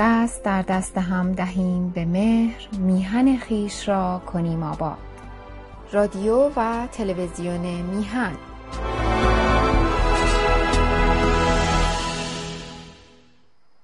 دست 0.00 0.44
در 0.44 0.62
دست 0.62 0.98
هم 0.98 1.32
دهیم 1.32 1.90
به 1.90 2.04
مهر 2.04 2.68
میهن 2.72 3.38
خویش 3.38 3.88
را 3.88 4.22
کنیم 4.26 4.62
آباد. 4.62 4.98
رادیو 5.92 6.50
و 6.56 6.86
تلویزیون 6.92 7.60
میهن. 7.60 8.36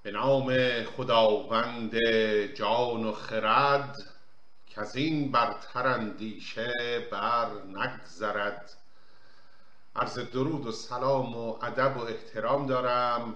به 0.03 0.11
نام 0.11 0.55
خداوند 0.83 1.95
جان 2.55 3.05
و 3.05 3.13
خرد 3.13 3.97
که 4.67 4.81
از 4.81 4.97
این 4.97 5.33
برتر 5.33 5.87
اندیشه 5.87 6.73
بر 7.13 7.49
نگذرد. 7.69 8.71
عرض 9.97 10.19
درود 10.19 10.67
و 10.67 10.73
سلام 10.73 11.37
و 11.37 11.57
ادب 11.63 11.97
و 11.97 12.01
احترام 12.01 12.67
دارم 12.67 13.35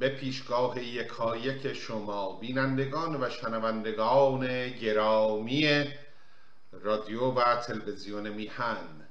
به 0.00 0.08
پیشگاه 0.08 0.82
یکایک 0.84 1.72
شما 1.72 2.36
بینندگان 2.36 3.22
و 3.22 3.30
شنوندگان 3.30 4.68
گرامی 4.68 5.84
رادیو 6.72 7.30
و 7.30 7.56
تلویزیون 7.56 8.28
میهن. 8.28 9.08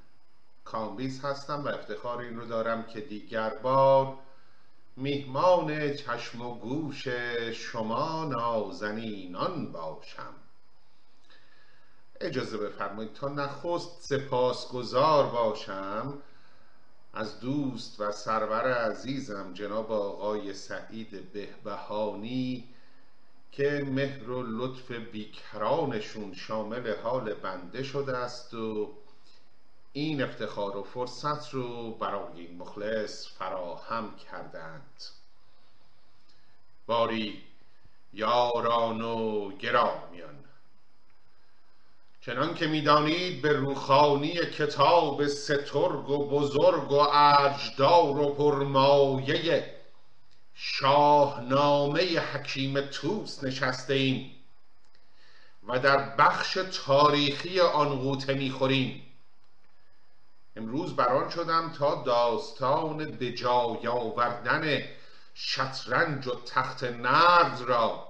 کامبیز 0.64 1.24
هستم 1.24 1.64
و 1.64 1.68
افتخار 1.68 2.18
این 2.18 2.36
رو 2.36 2.46
دارم 2.46 2.82
که 2.82 3.00
دیگر 3.00 3.50
بار 3.50 4.18
میهمان 4.96 5.94
چشم 5.94 6.42
و 6.42 6.58
گوش 6.58 7.08
شما 7.52 8.24
نازنینان 8.24 9.72
باشم. 9.72 10.34
اجازه 12.20 12.58
بفرمایید 12.58 13.12
تا 13.12 13.28
نخست 13.28 14.02
سپاسگزار 14.02 15.26
باشم 15.26 16.22
از 17.12 17.40
دوست 17.40 18.00
و 18.00 18.12
سرور 18.12 18.72
عزیزم 18.72 19.54
جناب 19.54 19.92
آقای 19.92 20.54
سعید 20.54 21.32
بهبهانی 21.32 22.68
که 23.52 23.86
مهر 23.86 24.30
و 24.30 24.42
لطف 24.42 24.90
بیکرانشون 24.90 26.34
شامل 26.34 26.96
حال 26.96 27.34
بنده 27.34 27.82
شده 27.82 28.16
است 28.16 28.54
و 28.54 28.94
این 29.92 30.22
افتخار 30.22 30.76
و 30.76 30.82
فرصت 30.82 31.54
رو 31.54 31.94
برای 31.94 32.40
این 32.40 32.56
مخلص 32.56 33.28
فراهم 33.28 34.16
کردند. 34.16 35.02
باری 36.86 37.42
یاران 38.12 39.00
و 39.00 39.50
گرامیان. 39.56 40.44
چنان 42.26 42.54
که 42.54 42.66
می‌دانید 42.66 43.42
به 43.42 43.52
روخانی 43.52 44.32
کتاب 44.32 45.26
سترگ 45.26 46.10
و 46.10 46.28
بزرگ 46.28 46.92
و 46.92 47.06
ارجدار 47.12 48.18
و 48.18 48.34
پرمایه 48.34 49.74
شاهنامه 50.54 52.18
حکیم 52.18 52.80
توس 52.80 53.44
نشسته 53.44 53.94
ایم 53.94 54.30
و 55.68 55.78
در 55.78 56.16
بخش 56.16 56.58
تاریخی 56.84 57.60
آن 57.60 57.88
غوطه 57.88 58.34
می‌خوریم. 58.34 59.02
امروز 60.56 60.96
بران 60.96 61.30
شدم 61.30 61.72
تا 61.72 62.02
داستان 62.02 63.10
به 63.10 63.32
جای 63.32 63.86
آوردن 63.86 64.82
شطرنج 65.34 66.26
و 66.26 66.34
تخت 66.46 66.84
نرد 66.84 67.60
را 67.60 68.09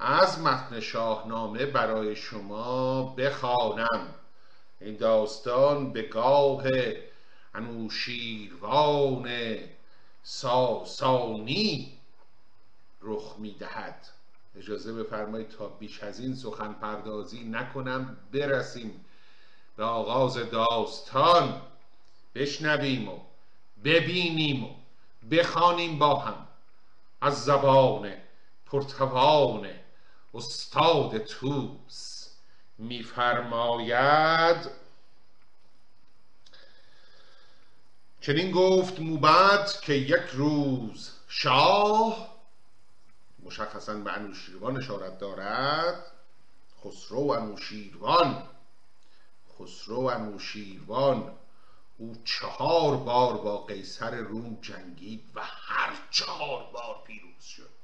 از 0.00 0.40
متن 0.40 0.80
شاهنامه 0.80 1.66
برای 1.66 2.16
شما 2.16 3.02
بخوانم. 3.02 4.14
این 4.80 4.96
داستان 4.96 5.92
به 5.92 6.02
گاه 6.02 6.62
انوشیروان 7.54 9.30
ساسانی 10.22 11.92
رخ 13.02 13.34
می‌دهد 13.38 14.06
اجازه 14.56 14.92
بفرمایید 14.92 15.48
تا 15.48 15.68
بیش 15.68 16.02
از 16.02 16.20
این 16.20 16.34
سخن 16.34 16.72
پردازی 16.72 17.44
نکنم 17.44 18.16
برسیم 18.32 19.04
به 19.76 19.84
آغاز 19.84 20.36
داستان. 20.36 21.62
بشنویم 22.34 23.08
و 23.08 23.18
ببینیم 23.84 24.64
و 24.64 24.68
بخوانیم 25.30 25.98
با 25.98 26.18
هم 26.18 26.46
از 27.20 27.44
زبان 27.44 28.12
پرتوان 28.66 29.79
استاد 30.34 31.18
توس 31.18 32.28
میفرماید 32.78 34.70
چنین 38.20 38.50
گفت 38.50 39.00
موبد 39.00 39.70
که 39.82 39.92
یک 39.92 40.26
روز 40.32 41.10
شاه 41.28 42.36
مشخصا 43.42 43.94
به 43.94 44.12
انوشیروان 44.12 44.76
اشارت 44.76 45.18
دارد 45.18 46.12
خسرو 46.84 47.30
انوشیروان 47.30 48.48
خسرو 49.58 49.98
انوشیروان 49.98 51.38
او 51.98 52.16
چهار 52.24 52.96
بار 52.96 53.38
با 53.38 53.64
قیصر 53.64 54.14
روم 54.14 54.58
جنگید 54.62 55.30
و 55.34 55.40
هر 55.44 55.92
چهار 56.10 56.72
بار 56.72 57.02
پیروز 57.06 57.44
شد. 57.44 57.79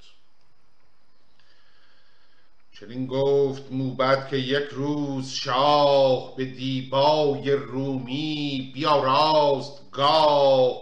چنین 2.79 3.07
گفت 3.07 3.71
موبد 3.71 4.27
که 4.27 4.37
یک 4.37 4.67
روز 4.71 5.29
شاه 5.29 6.35
به 6.35 6.45
دیبای 6.45 7.51
رومی 7.51 8.71
بیاراست 8.73 9.91
گاه 9.91 10.81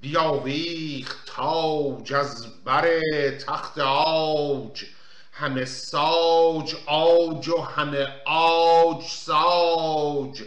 بیاویخت 0.00 1.26
تاج 1.26 2.12
از 2.12 2.46
بر 2.64 3.00
تخت 3.46 3.78
آج 3.78 4.84
همه 5.32 5.64
ساج 5.64 6.74
آج 6.86 7.48
و 7.48 7.60
همه 7.60 8.06
آج 8.26 9.02
ساج 9.02 10.42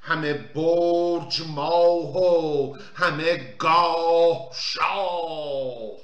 همه 0.00 0.32
برج 0.32 1.42
ماه 1.54 2.16
و 2.16 2.76
همه 2.94 3.54
گاه 3.58 4.48
شاه 4.52 5.98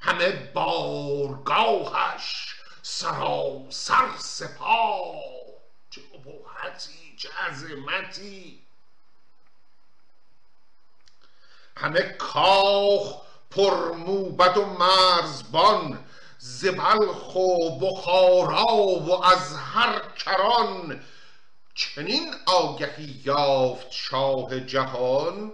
همه 0.00 0.32
بارگاهش 0.54 2.55
سراسر 2.88 4.08
سپاه 4.18 5.14
چه 5.90 6.00
ابهتی 6.14 7.16
چه 7.16 7.28
عظمتی. 7.48 8.62
همه 11.76 12.02
کاخ 12.02 13.22
پر 13.50 13.92
موبد 13.92 14.56
و 14.56 14.64
مرزبان 14.64 16.04
ز 16.38 16.66
بلخ 16.66 17.36
و 17.36 17.78
بخارا 17.78 18.76
و 18.76 19.24
از 19.24 19.56
هر 19.56 20.00
کران. 20.00 21.00
چنین 21.74 22.34
آگهی 22.46 23.22
یافت 23.24 23.86
شاه 23.90 24.60
جهان 24.60 25.52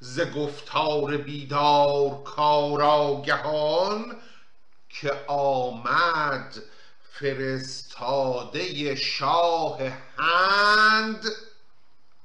ز 0.00 0.20
گفتار 0.20 1.16
بیدار 1.16 2.22
کارآگهان 2.22 4.16
که 4.88 5.12
آمد 5.28 6.62
فرستاده 7.18 8.94
شاه 8.94 9.78
هند 10.18 11.24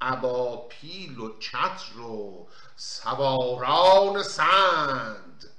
ابا 0.01 0.57
پیل 0.57 1.19
و 1.19 1.39
چتر 1.39 1.99
و 1.99 2.47
سواران 2.75 4.23
سند. 4.23 5.51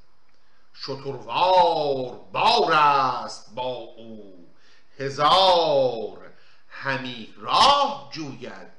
شتروار 0.74 2.14
بار 2.32 2.72
است 2.72 3.54
با 3.54 3.72
او 3.72 4.54
هزار 4.98 6.32
همی 6.68 7.34
راه 7.36 8.10
جوید 8.12 8.72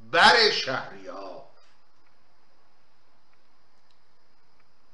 بر 0.00 0.50
شهریار. 0.50 1.44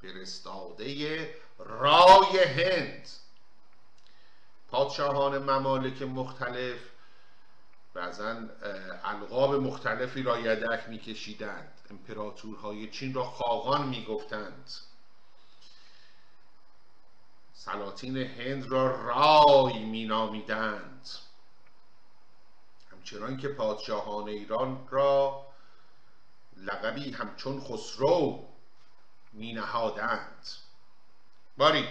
فرستاده 0.02 1.34
رای 1.58 2.44
هند. 2.44 3.08
پادشاهان 4.70 5.38
ممالک 5.38 6.02
مختلف 6.02 6.80
بعضا 7.94 8.36
القاب 9.04 9.54
مختلفی 9.54 10.22
را 10.22 10.40
یدک 10.40 10.88
میکشیدند. 10.88 11.80
امپراتورهای 11.90 12.90
چین 12.90 13.14
را 13.14 13.24
خاقان 13.24 13.88
می‌گفتند. 13.88 14.70
سلاطین 17.52 18.16
هند 18.16 18.66
را 18.66 18.86
رای 18.86 19.84
مینامیدند. 19.84 21.08
همچنان 22.92 23.36
که 23.36 23.48
پادشاهان 23.48 24.28
ایران 24.28 24.88
را 24.90 25.46
لقبی 26.56 27.10
همچون 27.10 27.60
خسرو 27.60 28.48
می 29.32 29.52
نهادند 29.52 30.48
باری 31.56 31.88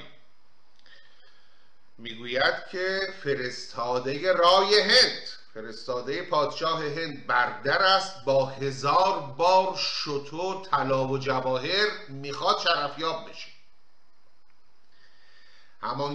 می‌گوید 1.99 2.53
که 2.71 2.99
فرستاده 3.23 4.33
رای 4.33 4.79
هند. 4.81 5.21
فرستاده 5.53 6.21
پادشاه 6.21 6.83
هند 6.83 7.27
بردر 7.27 7.81
است. 7.81 8.23
با 8.25 8.45
هزار 8.45 9.19
بار 9.37 9.75
شتو 9.77 10.61
طلا 10.61 11.07
و 11.07 11.17
جواهر 11.17 11.87
می‌خواد 12.09 12.59
شرفیاب 12.59 13.29
بشه. 13.29 13.49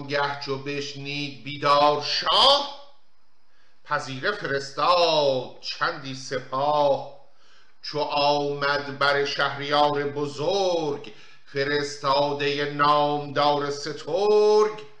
گه 0.07 0.39
چو 0.45 0.57
بشنید 0.57 1.43
بیدار 1.43 2.01
شاه 2.01 2.81
پذیره 3.83 4.31
فرستاد 4.31 5.59
چندی 5.61 6.15
سپاه. 6.15 7.15
چو 7.81 7.99
آمد 7.99 8.99
بر 8.99 9.25
شهریار 9.25 10.03
بزرگ 10.03 11.13
فرستاده 11.45 12.65
نامدار 12.65 13.69
سترگ 13.71 14.94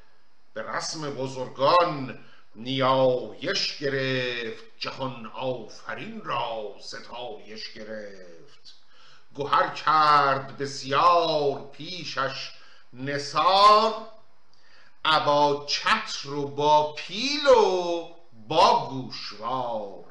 به 0.55 0.63
رسم 0.63 1.09
بزرگان 1.09 2.19
نیایش 2.55 3.77
گرفت 3.77 4.63
جهان 4.79 5.25
آفرین 5.25 6.21
را 6.21 6.75
ستایش 6.81 7.73
گرفت. 7.73 8.75
گوهر 9.33 9.69
کرد 9.69 10.57
بسیار 10.57 11.69
پیشش 11.71 12.51
نثار 12.93 13.93
ابا 15.05 15.65
چتر 15.65 16.29
و 16.29 16.47
با 16.47 16.93
پیل 16.93 17.47
و 17.47 18.09
با 18.47 18.89
گوشوار. 18.89 20.05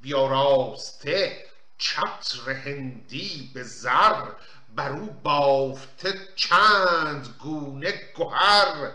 بیاراسته 0.00 1.46
چتر 1.78 2.50
هندی 2.50 3.50
به 3.54 3.62
زر 3.62 4.26
بر 4.76 4.92
او 4.92 5.06
بافته 5.22 6.14
چند 6.36 7.36
گونه 7.42 7.92
گهر 8.16 8.90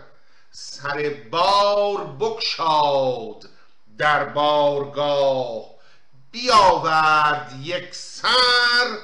سر 0.50 1.14
بار 1.30 2.04
بگشاد 2.04 3.48
در 3.98 4.24
بارگاه 4.24 5.64
بیاورد 6.30 7.52
یک 7.62 7.94
سر 7.94 8.98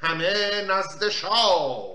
همه 0.00 0.64
نزد 0.68 1.08
شاه. 1.08 1.86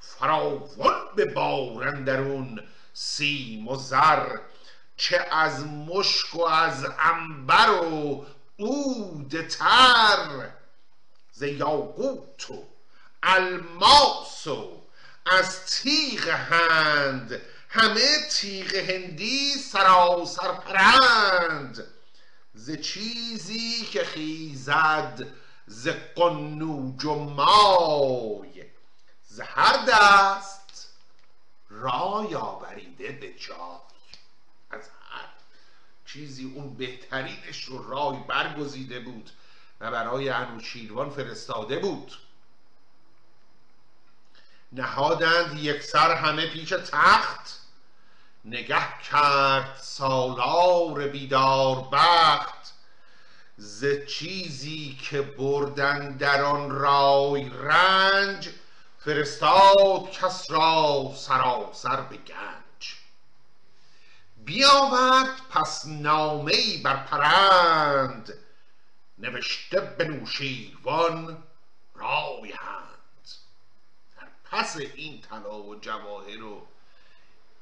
فراوان 0.00 0.94
به 1.16 1.24
بارندرون 1.24 2.60
سیم 2.92 3.68
و 3.68 3.76
زر 3.76 4.36
چه 4.96 5.26
از 5.30 5.66
مشک 5.66 6.34
و 6.34 6.42
از 6.42 6.86
انبر 6.98 7.70
و 7.70 8.26
عود 8.58 9.48
تر. 9.48 10.50
ز 11.32 11.42
یاقوت 11.42 12.50
و 12.50 12.75
الماس 13.22 14.46
و 14.46 14.82
از 15.26 15.66
تیغ 15.66 16.28
هند 16.28 17.42
همه 17.68 18.28
تیغ 18.30 18.74
هندی 18.74 19.54
سراسر 19.54 20.52
پرند 20.52 21.84
ز 22.54 22.70
چیزی 22.70 23.84
که 23.84 24.04
خیزد 24.04 25.26
ز 25.66 25.88
قنوج 26.16 27.04
و 27.04 27.14
مای. 27.14 28.64
ز 29.28 29.40
هر 29.40 29.86
دست 29.88 30.88
رای 31.70 32.34
آوریده 32.34 33.12
به 33.12 33.32
جای. 33.32 33.56
از 34.70 34.88
هر 34.88 35.28
چیزی 36.06 36.52
اون 36.54 36.74
بهترینش 36.74 37.64
رو 37.64 37.90
رای 37.90 38.18
برگزیده 38.28 39.00
بود 39.00 39.30
و 39.80 39.90
برای 39.90 40.28
انوشیروان 40.28 41.10
فرستاده 41.10 41.78
بود. 41.78 42.12
نهادند 44.72 45.58
یک 45.58 45.82
سر 45.82 46.14
همه 46.14 46.46
پیش 46.46 46.68
تخت. 46.68 47.60
نگه 48.44 49.00
کرد 49.10 49.76
سالار 49.80 51.08
بیدار 51.08 51.88
بخت. 51.92 52.74
ز 53.56 53.84
چیزی 54.08 54.98
که 55.02 55.22
بردن 55.22 56.16
در 56.16 56.42
آن 56.42 56.70
رای 56.70 57.48
رنج 57.48 58.48
فرستاد 58.98 60.10
کس 60.10 60.50
را 60.50 61.12
سراسر 61.16 62.00
به 62.00 62.16
گنج. 62.16 62.94
بیاورد 64.36 65.40
پس 65.50 65.86
نامه 65.86 66.52
ای 66.52 66.78
بر 66.78 66.96
پرند 66.96 68.32
نوشته 69.18 69.80
به 69.80 70.04
نوشیروان 70.04 71.42
رای 71.94 72.52
هند 72.52 73.28
در 74.16 74.28
پس 74.56 74.76
این 74.76 75.20
طلا 75.20 75.62
و 75.62 75.74
جواهر 75.74 76.42
و 76.42 76.66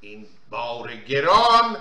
این 0.00 0.26
بار 0.50 0.96
گران 0.96 1.76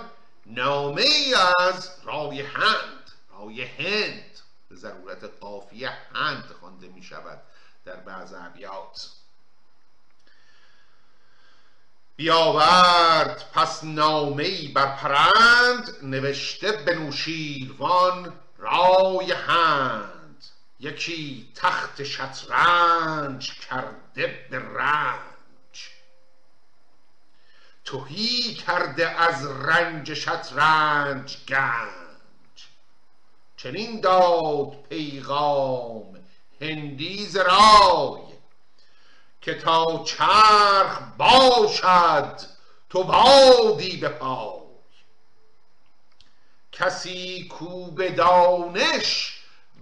نامه 0.46 1.02
ای 1.02 1.34
از 1.58 1.90
رای 2.04 2.40
هند 2.40 3.10
رای 3.30 3.62
هند. 3.62 4.38
به 4.68 4.76
ضرورت 4.76 5.24
قافیه 5.40 5.90
هند 6.14 6.44
خوانده 6.60 6.88
می 6.88 7.02
شود 7.02 7.42
در 7.84 7.96
بعض 7.96 8.34
ابیات. 8.34 9.10
بیاورد 12.16 13.50
پس 13.52 13.84
نامه 13.84 14.44
ای 14.44 14.68
بر 14.68 14.96
پرند 14.96 15.96
نوشته 16.02 16.72
به 16.72 16.94
نوشیروان 16.94 18.32
رای 18.58 19.32
هند. 19.32 20.13
یکی 20.84 21.52
تخت 21.54 22.02
شطرنج 22.02 23.52
کرده 23.60 24.46
به 24.50 24.58
رنج. 24.58 25.90
تهی 27.84 28.54
کرده 28.54 29.08
از 29.08 29.46
رنج 29.46 30.14
شطرنج 30.14 31.36
گنج. 31.48 32.68
چنین 33.56 34.00
داد 34.00 34.82
پیغام 34.88 36.24
هندی 36.60 37.28
رای 37.34 38.34
که 39.40 39.54
تا 39.54 40.04
چرخ 40.04 40.98
باشد 41.18 42.40
تو 42.90 43.04
بادی 43.04 43.96
به 43.96 44.08
پای. 44.08 44.64
کسی 46.72 47.48
کو 47.48 47.90
به 47.90 48.10
دانش 48.10 49.33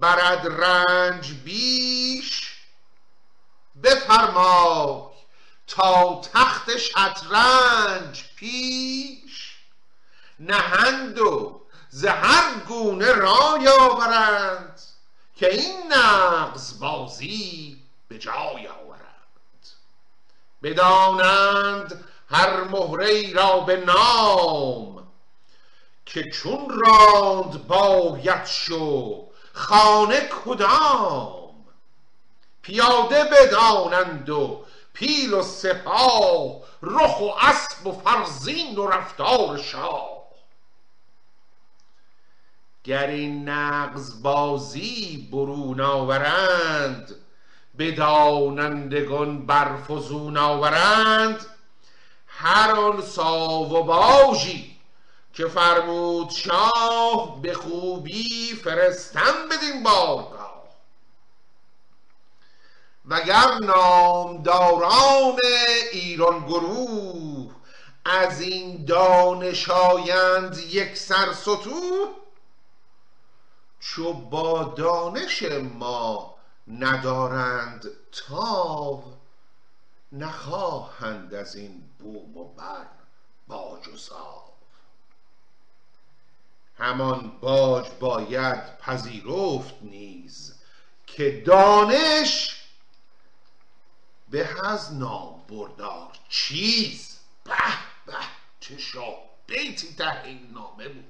برد 0.03 0.63
رنج 0.63 1.33
بیش. 1.45 2.57
بفرمای 3.83 5.03
تا 5.67 6.21
تخت 6.35 6.77
شطرنج 6.77 8.25
پیش. 8.37 9.57
نهند 10.41 11.19
و 11.19 11.61
ز 11.89 12.05
هر 12.05 12.55
گونه 12.69 13.13
رای 13.13 13.69
آورند 13.69 14.81
که 15.37 15.55
این 15.55 15.93
نغز 15.93 16.79
بازی 16.79 17.83
به 18.09 18.19
جای 18.19 18.69
آورند. 18.69 19.67
بدانند 20.63 22.05
هر 22.31 22.65
مهره 22.65 23.33
را 23.33 23.61
به 23.61 23.77
نام 23.77 25.07
که 26.07 26.31
چون 26.31 26.81
راند 26.81 27.67
باید 27.67 28.47
شو 28.47 29.32
خانه 29.53 30.29
کدام؟ 30.45 31.53
پیاده 32.63 33.25
بدانند 33.25 34.31
و 34.31 34.65
پیل 34.93 35.35
و 35.35 35.43
سپاه 35.43 36.61
رخ 36.83 37.21
و 37.21 37.31
اسب 37.41 37.87
و 37.87 37.93
فرزین 37.93 38.79
و 38.79 38.87
رفتار 38.87 39.59
شاه. 39.59 40.23
گر 42.85 43.07
این 43.07 43.49
نغز 43.49 44.23
بازی 44.23 45.29
برون 45.33 45.81
آورند 45.81 47.15
بدانندگان 47.79 49.47
برفزون 49.47 50.37
آورند 50.37 51.47
هر 52.27 52.71
آن 52.71 53.03
ساو 53.03 53.77
و 53.77 53.83
باژی 53.83 54.72
که 55.33 55.49
فرمود 55.49 56.31
شاه 56.31 57.43
به 57.43 57.55
خوبی 57.55 58.55
فرستم 58.65 59.49
بدین 59.51 59.83
بارگاه 59.83 60.53
وگر 63.05 63.59
نامداران 63.63 65.39
ایران 65.93 66.47
گروه 66.47 67.55
از 68.05 68.41
این 68.41 68.85
دانش 68.85 69.71
آیند 69.71 70.59
یک 70.59 70.97
سر 70.97 71.33
ستوه 71.33 72.09
چو 73.81 74.13
با 74.13 74.63
دانش 74.65 75.43
ما 75.79 76.35
ندارند 76.69 77.85
تاو 78.13 79.05
نخواهند 80.13 81.35
از 81.35 81.57
این 81.57 81.83
بوم 81.99 82.37
و 82.37 82.45
بر 82.45 82.87
باج 83.47 83.89
و 83.89 83.97
همان 86.83 87.33
باج 87.41 87.89
باید 88.01 88.79
پذیرفت 88.79 89.75
نیز 89.83 90.55
که 91.07 91.43
دانش 91.47 92.63
به 94.31 94.67
از 94.69 94.95
نام 94.95 95.43
بردار 95.49 96.13
چیز. 96.29 97.19
به 97.45 97.53
به 98.07 98.15
چه 98.61 98.77
بیتی 99.47 99.95
ته 99.95 100.25
این 100.25 100.51
نامه 100.53 100.89
بود. 100.89 101.05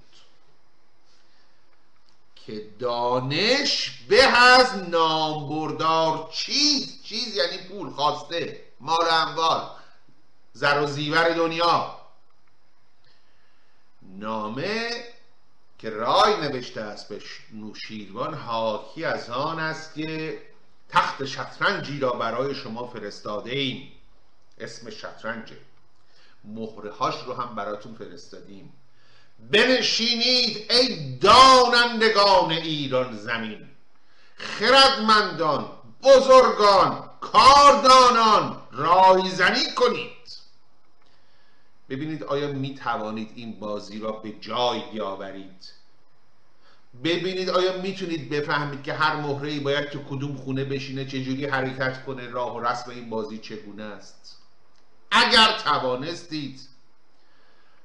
که 2.36 2.70
دانش 2.78 3.90
به 4.08 4.38
از 4.38 4.76
نام 4.76 5.48
بردار 5.48 6.30
چیز 6.32 7.02
چیز 7.02 7.36
یعنی 7.36 7.58
پول 7.58 7.90
خواسته 7.90 8.64
مال 8.80 9.08
اموال 9.10 9.70
زر 10.52 10.80
و 10.80 10.86
زیور 10.86 11.28
دنیا. 11.28 11.98
نامه 14.02 15.11
که 15.82 15.90
رای 15.90 16.36
نوشته 16.40 16.80
است 16.80 17.08
به 17.08 17.20
نوشیروان 17.52 18.34
حاکی 18.34 19.04
از 19.04 19.30
آن 19.30 19.58
است 19.58 19.94
که 19.94 20.42
تخت 20.88 21.24
شطرنجی 21.24 22.00
را 22.00 22.10
برای 22.10 22.54
شما 22.54 22.86
فرستاده 22.86 23.50
ایم. 23.50 23.92
اسم 24.58 24.90
شطرنجه. 24.90 25.56
مهره 26.44 26.90
هاش 26.90 27.14
رو 27.26 27.34
هم 27.34 27.54
براتون 27.54 27.94
فرستادیم. 27.94 28.72
بنشینید 29.50 30.72
ای 30.72 31.16
دانندگان 31.18 32.50
ایران 32.50 33.16
زمین. 33.16 33.68
خردمندان 34.36 35.70
بزرگان 36.02 37.10
کاردانان 37.20 38.62
رایزنی 38.72 39.74
کنید. 39.76 40.21
ببینید 41.92 42.24
آیا 42.24 42.52
می 42.52 42.74
توانید 42.74 43.30
این 43.34 43.60
بازی 43.60 43.98
را 44.00 44.12
به 44.12 44.32
جای 44.40 44.82
بیاورید؟ 44.92 45.72
ببینید 47.04 47.50
آیا 47.50 47.82
می‌تونید 47.82 48.30
بفهمید 48.30 48.82
که 48.82 48.92
هر 48.92 49.16
مهره 49.16 49.60
باید 49.60 49.90
تو 49.90 49.98
کدوم 49.98 50.36
خونه 50.36 50.64
بشینه 50.64 51.04
چجوری 51.04 51.46
حرکت 51.46 52.04
کنه 52.04 52.28
راه 52.28 52.56
و 52.56 52.60
رسم 52.60 52.90
این 52.90 53.10
بازی 53.10 53.38
چگونه 53.38 53.82
است؟ 53.82 54.38
اگر 55.10 55.58
توانستید. 55.64 56.60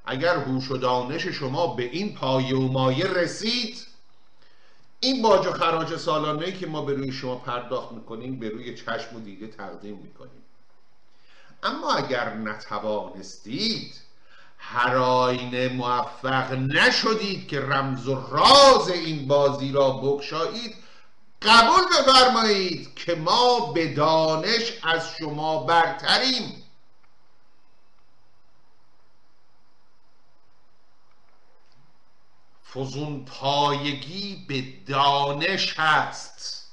اگر 0.04 0.36
هوش 0.36 0.70
و 0.70 0.76
دانش 0.76 1.26
شما 1.26 1.66
به 1.66 1.82
این 1.82 2.14
پایه 2.14 2.56
و 2.56 2.68
مایه 2.68 3.06
رسید 3.06 3.86
این 5.00 5.22
باج 5.22 5.46
و 5.46 5.52
خراج 5.52 5.96
سالانه 5.96 6.52
که 6.52 6.66
ما 6.66 6.82
به 6.82 6.94
روی 6.94 7.12
شما 7.12 7.36
پرداخت 7.36 7.92
می‌کنیم 7.92 8.38
به 8.38 8.48
روی 8.48 8.74
چشم 8.74 9.16
و 9.16 9.20
دیده 9.20 9.46
تقدیم 9.46 9.96
می‌کنیم. 9.96 10.42
اما 11.62 11.92
اگر 11.92 12.34
نتوانستید 12.34 13.94
هر 14.58 14.96
آینه 14.96 15.68
موفق 15.68 16.52
نشدید 16.52 17.48
که 17.48 17.60
رمز 17.60 18.08
و 18.08 18.14
راز 18.14 18.88
این 18.88 19.28
بازی 19.28 19.72
را 19.72 19.90
بکشایید 19.90 20.76
قبول 21.42 21.82
بفرمایید 21.84 22.94
که 22.94 23.14
ما 23.14 23.72
به 23.72 23.94
دانش 23.94 24.72
از 24.82 25.10
شما 25.18 25.64
برتریم. 25.64 26.64
فزون 32.74 33.24
پایگی 33.24 34.44
به 34.48 34.92
دانش 34.92 35.78
هست. 35.78 36.67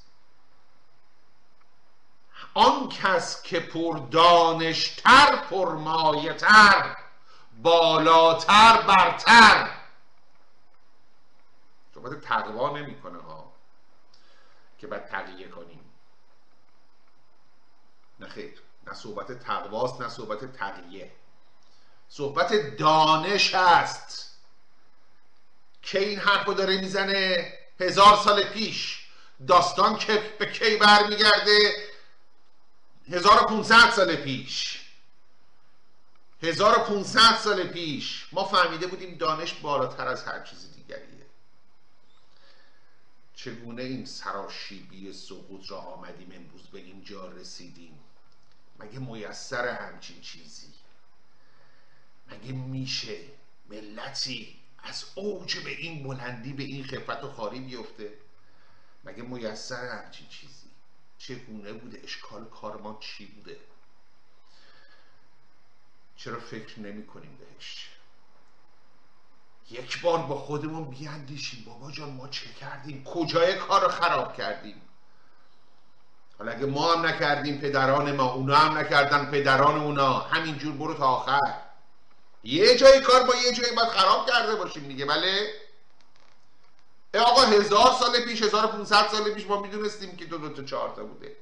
آن 2.58 2.90
کس 2.90 3.44
که 3.44 3.60
پر 3.60 4.00
دانشتر 4.12 5.36
پر 5.36 6.34
تر 6.34 6.98
بالاتر 7.58 8.82
برتر. 8.82 9.70
صحبت 11.96 12.22
تقوا 12.22 12.78
نمی‌کنه 12.78 13.22
ها. 13.22 13.54
که 14.78 14.88
بعد 14.88 15.08
تقیه 15.08 15.48
کنیم. 15.48 15.92
نه 18.20 18.28
خیر. 18.28 18.62
نه 18.88 18.94
صحبت 18.94 19.32
تقواست 19.32 20.02
نه 20.02 20.10
صحبت 20.10 20.54
تقیه. 20.54 21.12
صحبت 22.10 22.78
دانش 22.78 23.56
است. 23.56 24.40
که 25.82 26.00
این 26.00 26.20
حرفو 26.20 26.54
داره 26.54 26.82
می‌زنه؟ 26.82 27.54
هزار 27.80 28.16
سال 28.16 28.44
پیش. 28.44 29.08
داستان 29.48 29.98
که 29.98 30.36
به 30.40 30.52
کی 30.52 30.78
برمیگرده؟ 30.78 31.95
1500 33.10 33.92
سال 33.92 34.16
پیش. 34.16 34.82
1500 36.42 37.38
سال 37.38 37.68
پیش. 37.68 38.28
ما 38.32 38.44
فهمیده 38.44 38.88
بودیم 38.88 39.16
دانش 39.16 39.54
بالاتر 39.54 40.08
از 40.08 40.24
هر 40.24 40.44
چیز 40.44 40.74
دیگریه. 40.76 41.26
چگونه 43.36 43.84
این 43.84 44.06
سراشیبی 44.06 45.14
سقوط 45.14 45.72
را 45.72 45.78
آمدیم 45.78 46.32
امروز 46.36 46.62
به 46.62 46.80
اینجا 46.80 47.28
رسیدیم؟ 47.28 48.00
مگه 48.80 49.00
میسر 49.00 49.68
همچین 49.68 50.22
چیزی؟ 50.22 50.74
مگه 52.32 52.52
میشه 52.52 53.18
ملتی 53.70 54.56
از 54.84 55.06
اوج 55.16 55.58
به 55.58 55.70
این 55.70 56.04
بلندی 56.04 56.54
به 56.54 56.64
این 56.64 56.84
خفت 56.84 57.24
و 57.24 57.32
خاری 57.32 57.60
بیفته؟ 57.60 58.14
مگه 59.04 59.24
میسر 59.24 59.88
همچین 59.88 60.28
چیزی؟ 60.28 60.55
چگونه 61.17 61.74
بوده 61.74 62.01
اشکال 62.03 62.45
کار 62.45 62.77
ما 62.77 62.98
چی 63.01 63.25
بوده؟ 63.25 63.57
چرا 66.17 66.39
فکر 66.39 66.79
نمی 66.79 67.05
کنیم 67.05 67.38
بهش؟ 67.38 67.89
یک 69.72 70.01
بار 70.01 70.19
با 70.19 70.36
خودمون 70.36 70.89
بیاندیشیم. 70.89 71.63
بابا 71.65 71.91
جان 71.91 72.10
ما 72.10 72.27
چه 72.27 72.53
کردیم؟ 72.53 73.03
کجای 73.03 73.55
کار 73.55 73.81
رو 73.81 73.88
خراب 73.88 74.38
کردیم؟ 74.38 74.81
حالا 76.39 76.51
اگه 76.51 76.65
ما 76.65 76.93
هم 76.93 77.05
نکردیم 77.05 77.57
پدران 77.57 78.15
ما 78.15 78.34
اونا 78.34 78.55
هم 78.55 78.77
نکردن 78.77 79.31
پدران 79.31 79.81
اونا. 79.81 80.19
همینجور 80.19 80.74
برو 80.74 80.93
تا 80.93 81.07
آخر. 81.07 81.53
یه 82.43 82.77
جای 82.77 83.01
کار 83.01 83.24
با 83.24 83.36
یه 83.36 83.53
جایی 83.53 83.75
باید 83.75 83.89
خراب 83.89 84.27
کرده 84.27 84.55
باشیم 84.55 84.88
دیگه 84.88 85.05
بله؟ 85.05 85.64
آقا 87.19 87.41
هزار 87.41 87.93
سال 88.00 88.19
پیش 88.25 88.41
1500 88.41 89.07
سال 89.07 89.34
پیش 89.34 89.45
ما 89.45 89.62
می‌دونستیم 89.62 90.17
که 90.17 90.25
دو 90.25 90.38
دو 90.38 90.50
تا 90.50 90.63
چهار 90.63 90.93
تا 90.95 91.03
بوده. 91.03 91.36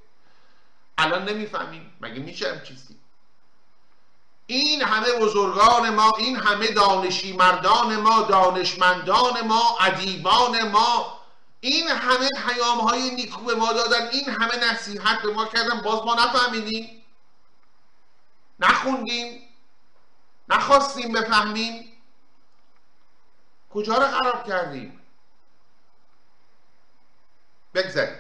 الان 0.98 1.30
نمی‌فهمیم. 1.30 1.98
مگه 2.02 2.20
میشه 2.20 2.54
هم 2.54 2.62
چیزی؟ 2.62 3.00
این 4.48 4.82
همه 4.82 5.20
بزرگان 5.20 5.90
ما 5.90 6.12
این 6.18 6.36
همه 6.36 6.68
دانشی 6.68 7.34
مردان 7.34 7.96
ما 7.96 8.22
دانشمندان 8.22 9.48
ما 9.48 9.78
ادیبان 9.80 10.70
ما 10.70 11.20
این 11.60 11.88
همه 11.88 12.30
پیام 12.48 12.80
های 12.80 13.16
نیکو 13.16 13.42
به 13.42 13.56
ما 13.56 13.74
دادن 13.74 14.08
این 14.08 14.30
همه 14.30 14.72
نصیحت 14.72 15.22
به 15.22 15.32
ما 15.32 15.46
کردن. 15.46 15.82
باز 15.82 16.06
ما 16.06 16.16
نفهمیدیم. 16.16 17.04
نخوندیم. 18.60 19.42
نخواستیم 20.50 21.12
بفهمیم. 21.14 21.94
کجا 23.74 23.98
رو 23.98 24.08
خراب 24.08 24.48
کردیم؟ 24.48 25.03
بگذاریم 27.74 28.18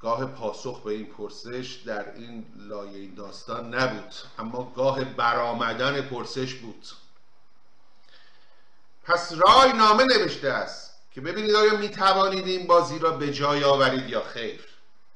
گاه 0.00 0.26
پاسخ 0.26 0.82
به 0.82 0.92
این 0.92 1.06
پرسش 1.06 1.72
در 1.86 2.14
این 2.14 2.46
لایه 2.56 2.98
این 2.98 3.14
داستان 3.14 3.74
نبود 3.74 4.14
اما 4.38 4.72
گاه 4.76 5.04
برآمدن 5.04 6.00
پرسش 6.00 6.54
بود. 6.54 6.86
پس 9.04 9.32
رای 9.32 9.72
نامه 9.72 10.04
نوشته 10.04 10.48
است 10.48 10.94
که 11.10 11.20
ببینید 11.20 11.54
آیا 11.54 11.76
می 11.76 11.88
توانید 11.88 12.46
این 12.46 12.66
بازی 12.66 12.98
را 12.98 13.10
به 13.10 13.32
جای 13.32 13.64
آورید 13.64 14.08
یا 14.08 14.22
خیر. 14.22 14.66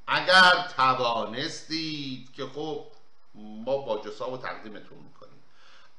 اگر 0.06 0.68
توانستید 0.76 2.32
که 2.32 2.46
خب 2.46 2.86
ما 3.34 3.78
با 3.78 3.96
و 4.32 4.36
تقدیمتون 4.36 4.98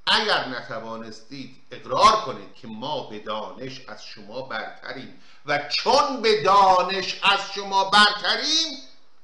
اگر 0.08 0.48
نتوانستید 0.48 1.62
اقرار 1.72 2.22
کنید 2.22 2.56
که 2.56 2.68
ما 2.68 3.08
به 3.10 3.20
دانش 3.20 3.82
از 3.88 4.06
شما 4.06 4.42
برتریم 4.42 5.22
و 5.46 5.70
چون 5.70 6.22
به 6.22 6.44
دانش 6.44 7.20
از 7.24 7.40
شما 7.56 7.90
برتریم 7.90 8.78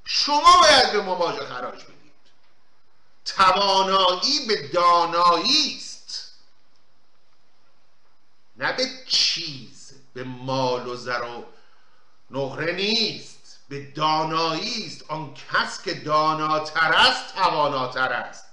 شما 0.03 0.61
باید 0.61 0.91
به 0.91 1.01
ما 1.01 1.15
باج 1.15 1.39
خراج 1.39 1.83
بدید. 1.83 2.11
توانایی 3.25 4.45
به 4.47 4.67
دانایی 4.67 5.77
است. 5.77 6.31
نه 8.55 8.73
به 8.73 8.89
چیز 9.07 9.93
به 10.13 10.23
مال 10.23 10.87
و 10.87 10.95
زر 10.95 11.21
و 11.21 11.45
نقره 12.31 12.73
نیست. 12.73 13.59
به 13.69 13.91
دانایی 13.91 14.85
است. 14.85 15.11
آن 15.11 15.33
کس 15.33 15.83
که 15.83 15.93
داناتر 15.93 16.93
است 16.93 17.35
تواناتر 17.35 18.13
است. 18.13 18.50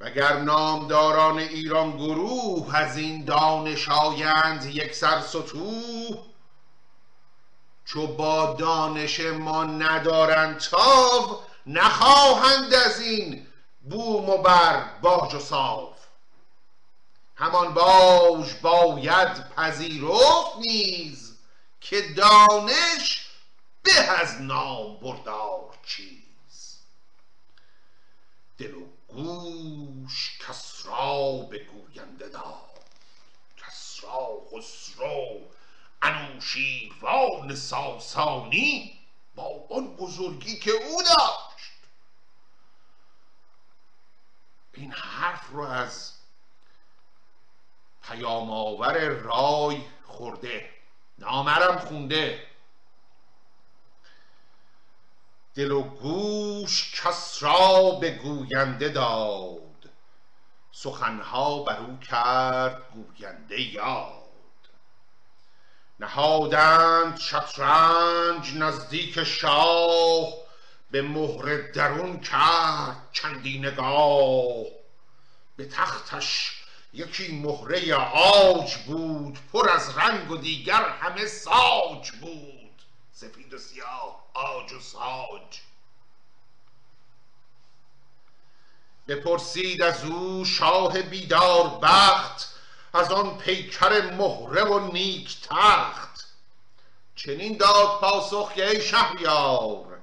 وگر 0.00 0.36
نامداران 0.36 1.38
ایران 1.38 1.96
گروه 1.96 2.76
از 2.76 2.96
این 2.96 3.24
دانش 3.24 3.88
آیند 3.88 4.64
یک 4.64 4.94
سر 4.94 5.20
سطوح 5.20 6.18
چو 7.84 8.06
با 8.06 8.52
دانش 8.58 9.20
ما 9.20 9.64
ندارند 9.64 10.58
تاو 10.58 11.38
نخواهند 11.66 12.74
از 12.74 13.00
این 13.00 13.46
بوم 13.90 14.28
و 14.28 14.38
بر 14.38 14.84
باج 15.00 15.34
و 15.34 15.38
صاف 15.38 15.98
همان 17.36 17.74
باج 17.74 18.54
باید 18.62 19.50
پذیرفت 19.56 20.56
نیز 20.58 21.38
که 21.80 22.02
دانش 22.16 23.30
به 23.82 24.00
از 24.00 24.42
نام 24.42 24.96
بردار 24.96 25.78
چیز. 25.86 26.76
دل 28.58 28.74
گوش 29.12 30.38
کسرا 30.40 31.32
به 31.50 31.58
گوینده 31.58 32.28
داد. 32.28 32.70
کسرا 33.56 34.28
خسرو 34.52 35.40
انوشیروان 36.02 37.54
ساسانی 37.54 38.98
با 39.34 39.66
آن 39.70 39.96
بزرگی 39.96 40.58
که 40.58 40.70
او 40.70 41.02
داشت. 41.02 41.72
این 44.74 44.92
حرف 44.92 45.50
رو 45.50 45.60
از 45.60 46.12
پیام 48.02 48.50
آور 48.50 49.08
رای 49.08 49.82
خورده. 50.06 50.70
نامرم 51.18 51.78
خونده. 51.78 52.49
دل 55.54 55.70
و 55.70 55.82
گوش 55.82 56.92
کس 57.02 57.42
را 57.42 57.90
به 57.90 58.10
گوینده 58.10 58.88
داد. 58.88 59.90
سخنها 60.72 61.62
بر 61.62 61.78
او 61.78 61.98
کرد 61.98 62.82
گوینده 62.94 63.60
یاد. 63.60 64.20
نهادند 66.00 67.18
شطرنج 67.18 68.54
نزدیک 68.54 69.24
شاه 69.24 70.32
به 70.90 71.02
مهر 71.02 71.56
درون 71.72 72.20
کرد 72.20 73.08
چندی 73.12 73.58
نگاه. 73.58 74.64
به 75.56 75.68
تختش 75.68 76.60
یکی 76.92 77.40
مهره 77.42 77.94
آج 78.14 78.76
بود 78.76 79.38
پر 79.52 79.70
از 79.70 79.98
رنگ 79.98 80.30
و 80.30 80.36
دیگر 80.36 80.88
همه 80.88 81.26
ساج 81.26 82.10
بود. 82.20 82.59
سفید 83.20 83.54
و 83.54 83.58
سیاه 83.58 84.26
آج 84.34 84.72
و 84.72 84.80
ساج. 84.80 85.60
بپرسید 89.08 89.82
از 89.82 90.04
او 90.04 90.44
شاه 90.44 91.02
بیدار 91.02 91.78
بخت 91.82 92.54
از 92.94 93.12
آن 93.12 93.38
پیکر 93.38 94.14
مهره 94.14 94.64
و 94.64 94.92
نیک 94.92 95.40
تخت. 95.42 96.24
چنین 97.16 97.56
داد 97.56 98.00
پاسخ 98.00 98.52
که 98.54 98.68
ای 98.68 98.82
شهریار 98.82 99.98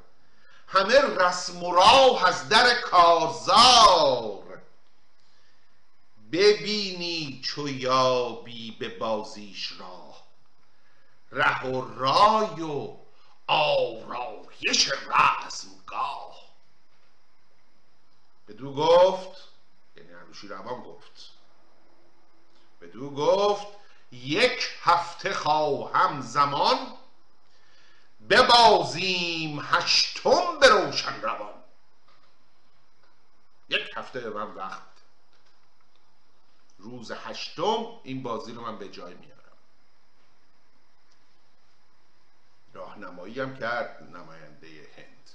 همه 0.67 1.01
رسم 1.01 1.63
و 1.63 1.75
راه 1.75 2.25
از 2.27 2.49
در 2.49 2.81
کارزار. 2.81 4.61
ببینی 6.31 7.41
چو 7.45 7.69
یابی 7.69 8.71
به 8.79 8.89
بازیش 8.89 9.73
راه 9.79 10.23
ره 11.31 11.65
و 11.65 11.99
رای 11.99 12.61
و 12.61 13.06
آرایش 13.47 14.91
رزمگاه 14.91 16.37
بدو 18.47 18.73
گفت 18.73 19.47
یعنی 19.95 20.09
روان 20.43 20.81
گفت. 20.81 21.31
بدو 22.81 23.09
گفت 23.09 23.67
یک 24.11 24.69
هفته 24.81 25.33
خواهم 25.33 26.21
زمان 26.21 26.77
ببازیم 28.29 29.59
هشتم 29.63 30.59
به 30.59 30.69
روشن 30.69 31.21
روان. 31.21 31.63
یک 33.69 33.91
هفته 33.95 34.19
به 34.19 34.29
من 34.29 34.55
وقت 34.55 34.81
روز 36.77 37.11
هشتم 37.11 37.99
این 38.03 38.23
بازی 38.23 38.51
رو 38.51 38.61
من 38.61 38.77
به 38.77 38.89
جای 38.89 39.13
میارم. 39.13 39.36
راهنمایی 42.77 43.39
هم 43.39 43.57
کرد 43.57 44.09
نماینده 44.13 44.67
هند 44.97 45.29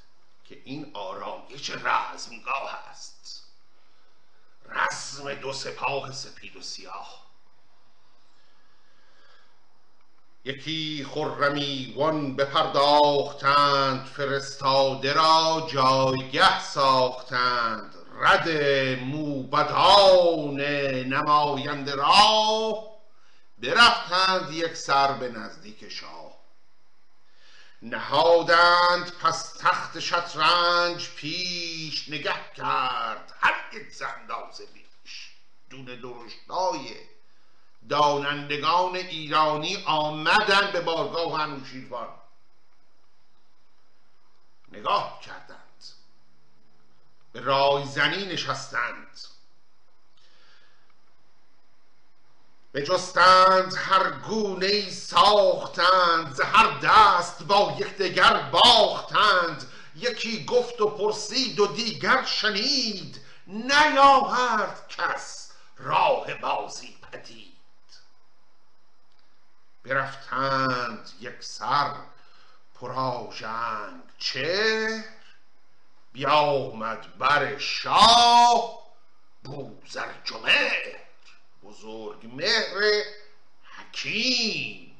که 0.44 0.62
این 0.64 0.90
آرایش 0.94 1.70
رزمگاه 1.70 2.88
است. 2.90 3.42
رسم 4.68 5.34
دو 5.34 5.52
سپاه 5.52 6.12
سپید 6.12 6.56
و 6.56 6.62
سیاه. 6.62 7.22
یکی 10.44 11.06
خرمیوان 11.10 12.36
بپرداختند 12.36 14.06
فرستاده 14.06 15.12
را 15.12 15.68
جایگه 15.72 16.60
ساختند. 16.60 17.94
رد 18.18 18.48
موبدان 19.04 20.60
نماینده 21.06 21.94
را 21.94 22.92
برفتند 23.58 24.52
یک 24.52 24.74
سر 24.74 25.12
به 25.12 25.28
نزدیک 25.28 25.88
شاه. 25.88 26.31
نهادند 27.82 29.12
پس 29.18 29.52
تخت 29.52 29.98
شطرنج 29.98 31.08
پیش 31.08 32.08
نگه 32.08 32.52
کرد 32.56 33.34
هر 33.40 33.54
یک 33.72 33.92
زندازه 33.92 34.66
بیش. 34.66 35.30
دون 35.70 35.84
درشتای 35.84 36.96
دانندگان 37.88 38.96
ایرانی 38.96 39.84
آمدن 39.86 40.72
به 40.72 40.80
بارگاه 40.80 41.40
انوشیروان. 41.40 42.08
نگاه 44.72 45.20
کردند. 45.20 45.58
به 47.32 47.40
رایزنی 47.40 48.24
نشستند. 48.24 49.18
جستند 52.80 53.74
هر 53.76 54.10
گونه 54.10 54.90
ساختند 54.90 56.34
ز 56.34 56.40
هر 56.40 56.78
دست 56.78 57.42
با 57.42 57.76
یکدیگر 57.78 58.50
باختند. 58.52 59.70
یکی 59.96 60.44
گفت 60.44 60.80
و 60.80 60.90
پرسید 60.90 61.60
و 61.60 61.66
دیگر 61.66 62.24
شنید. 62.24 63.20
نیاورد 63.46 64.88
کس 64.88 65.52
راه 65.78 66.34
بازی 66.34 66.96
پدید. 67.12 67.52
برفتند 69.84 71.10
یک 71.20 71.36
سر 71.40 71.94
پراژنگ 72.80 74.02
چهر 74.18 75.04
بیامد 76.12 77.18
بر 77.18 77.58
شاه 77.58 78.82
بوزرجمهر. 79.42 81.01
بزرگ. 81.62 82.26
مهر 82.26 83.02
حکیم. 83.62 84.96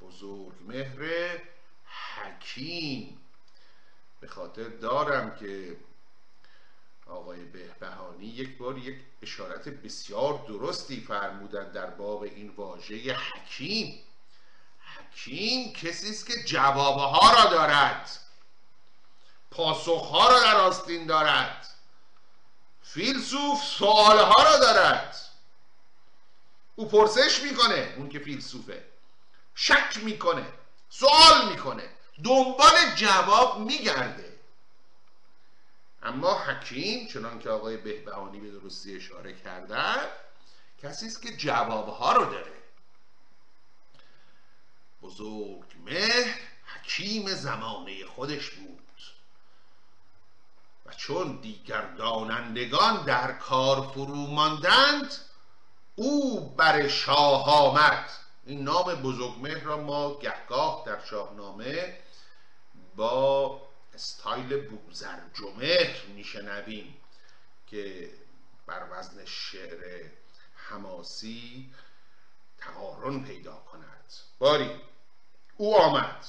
بزرگ. 0.00 0.54
مهر 0.60 1.38
حکیم. 2.16 3.20
به 4.20 4.28
خاطر 4.28 4.68
دارم 4.68 5.36
که 5.36 5.76
آقای 7.06 7.44
بهبهانی 7.44 8.26
یک 8.26 8.58
بار 8.58 8.78
یک 8.78 8.98
اشارت 9.22 9.68
بسیار 9.68 10.44
درستی 10.48 11.00
فرمودن 11.00 11.72
در 11.72 11.86
باب 11.86 12.22
این 12.22 12.50
واژه 12.50 13.14
حکیم. 13.14 14.00
حکیم 14.80 15.72
کسی 15.72 16.10
است 16.10 16.26
که 16.26 16.42
جوابها 16.44 17.32
را 17.32 17.50
دارد. 17.50 18.10
پاسخها 19.50 20.28
را 20.28 20.40
در 20.40 20.56
آستین 20.56 21.06
دارد. 21.06 21.66
فیلسوف 22.94 23.64
سوالها 23.64 24.42
را 24.42 24.58
دارد. 24.58 25.16
او 26.76 26.88
پرسش 26.88 27.42
می‌کنه 27.42 27.94
اون 27.96 28.08
که 28.08 28.18
فیلسوفه. 28.18 28.84
شک 29.54 29.96
می‌کنه 30.02 30.52
سوال 30.88 31.48
می‌کنه 31.48 31.90
دنبال 32.24 32.94
جواب 32.96 33.58
میگرده. 33.58 34.40
اما 36.02 36.38
حکیم 36.38 37.08
چنان 37.08 37.38
که 37.38 37.50
آقای 37.50 37.76
بهبهانی 37.76 38.40
به 38.40 38.50
درستی 38.50 38.96
اشاره 38.96 39.32
کردن 39.32 40.08
کسی 40.82 41.06
است 41.06 41.22
که 41.22 41.36
جوابها 41.36 42.12
رو 42.12 42.24
داره. 42.24 42.52
بزرگ 45.02 45.64
مهر 45.84 46.40
حکیم 46.64 47.34
زمانه 47.34 48.06
خودش 48.06 48.50
بود. 48.50 48.89
چون 50.96 51.36
دیگر 51.36 51.80
دانندگان 51.86 53.04
در 53.04 53.32
کار 53.32 53.80
فرو 53.80 54.16
ماندند 54.16 55.14
او 55.94 56.40
بر 56.40 56.88
شاه 56.88 57.44
آمد. 57.44 58.10
این 58.46 58.64
نام 58.64 58.94
بزرگمهر 58.94 59.60
را 59.60 59.76
ما 59.76 60.18
گهگاه 60.18 60.82
در 60.86 61.04
شاهنامه 61.04 61.98
با 62.96 63.62
استایل 63.94 64.68
بوزرجمهر 64.68 66.06
میشنویم 66.14 66.96
که 67.66 68.10
بر 68.66 68.86
وزن 68.90 69.24
شعر 69.24 70.04
حماسی 70.54 71.70
تقارن 72.58 73.24
پیدا 73.24 73.56
کند. 73.56 74.12
باری 74.38 74.70
او 75.56 75.76
آمد. 75.76 76.24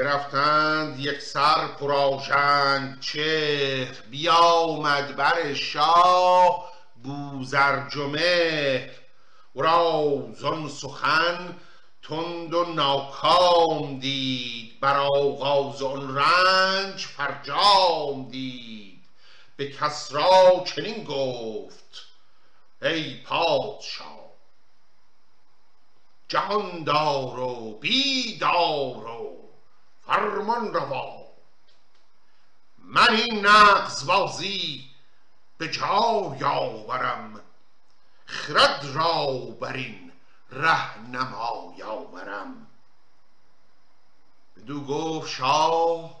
برفتند 0.00 1.00
یک 1.00 1.20
سر 1.20 1.66
پراشنگ 1.66 3.00
چهر 3.00 3.94
بیامد 4.10 5.16
بر 5.16 5.54
شاه 5.54 6.72
بوزرجمهر 7.02 8.90
و 9.56 9.62
را 9.62 10.24
زن 10.34 10.68
سخن 10.68 11.56
تند 12.02 12.54
و 12.54 12.64
ناکام 12.64 13.98
دید 13.98 14.80
بر 14.80 14.96
آغاز 14.96 15.82
آن 15.82 16.16
رنج 16.16 17.06
فرجام 17.06 18.28
دید. 18.30 19.04
به 19.56 19.70
کسرا 19.72 20.64
چنین 20.64 21.04
گفت 21.04 22.06
ای 22.82 23.14
پادشاه 23.14 24.30
جهاندار 26.28 27.38
و 27.38 27.78
بیدار 27.80 29.06
و 29.06 29.49
فرمان 30.10 30.74
روا 30.74 31.26
من 32.78 33.08
این 33.10 33.46
نقص 33.46 34.04
بازی 34.04 34.90
به 35.58 35.68
جای 35.68 36.44
آورم. 36.44 37.40
خرد 38.26 38.86
را 38.94 39.36
بر 39.60 39.72
این 39.72 40.12
رهنمای 40.50 41.82
آورم 41.82 42.66
بدو 44.56 44.84
گفت 44.84 45.28
شاه 45.28 46.20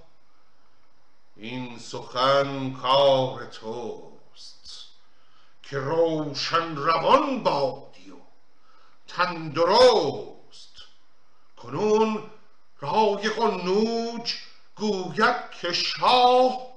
این 1.36 1.78
سخن 1.78 2.72
کار 2.72 3.46
توست 3.46 4.86
که 5.62 5.78
روشن 5.78 6.76
روان 6.76 7.42
بادی 7.42 8.10
و 8.10 8.16
تندرست. 9.08 10.76
کنون 11.56 12.30
رای 12.80 13.28
قنوج 13.28 14.34
گوید 14.76 15.50
که 15.60 15.72
شاه 15.72 16.70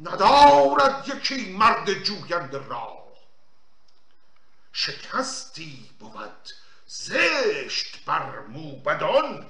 ندارد 0.00 1.08
یکی 1.08 1.52
مرد 1.52 2.02
جویند 2.02 2.54
راه 2.54 3.02
شکستی 4.72 5.90
بود 5.98 6.50
زشت 6.86 8.04
بر 8.04 8.38
موبدان 8.38 9.46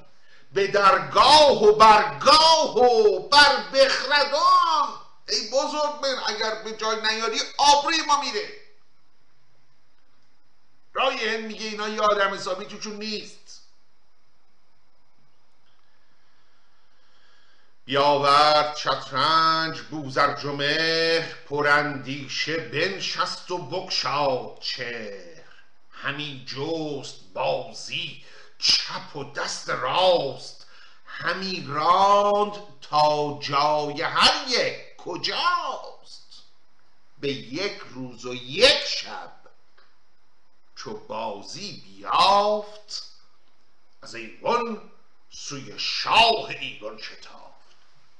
به 0.52 0.66
درگاه 0.66 1.62
و 1.62 1.72
برگاه 1.72 2.76
و 2.76 3.28
بر 3.28 3.56
بخردان. 3.72 4.88
ای 5.28 5.50
بزرگ 5.50 6.00
من 6.02 6.22
اگر 6.26 6.62
به 6.64 6.76
جای 6.76 6.96
نیاری 7.00 7.38
آبروی 7.58 8.02
ما 8.06 8.20
میره. 8.20 8.48
رای 10.92 11.28
هند 11.28 11.44
میگه 11.44 11.66
اینا 11.66 11.88
یه 11.88 12.00
آدم 12.00 12.34
حسابی 12.34 12.64
توشون 12.64 12.96
نیست. 12.96 13.61
بیاورد 17.84 18.76
شطرنج 18.76 19.80
بوزرج 19.80 20.44
و 20.44 20.52
مهر 20.52 21.34
پراندیشه 21.48 22.56
بنشست 22.56 23.50
و 23.50 23.58
بگشاد 23.58 24.58
چهر. 24.60 25.42
همی 25.90 26.46
جست 26.46 27.14
بازی 27.34 28.24
چپ 28.58 29.16
و 29.16 29.24
دست 29.32 29.70
راست. 29.70 30.66
همی 31.06 31.64
راند 31.68 32.52
تا 32.80 33.38
جای 33.42 34.02
هر 34.02 34.48
یک 34.48 34.96
کجاست. 34.96 36.42
به 37.20 37.32
یک 37.32 37.80
روز 37.90 38.24
و 38.24 38.34
یک 38.34 38.84
شب 38.86 39.32
چو 40.76 40.96
بازی 41.06 41.82
بیافت 41.86 43.12
از 44.02 44.14
ایوان 44.14 44.90
سوی 45.30 45.74
شاه 45.78 46.48
ایران 46.48 46.98
شتافت. 46.98 47.41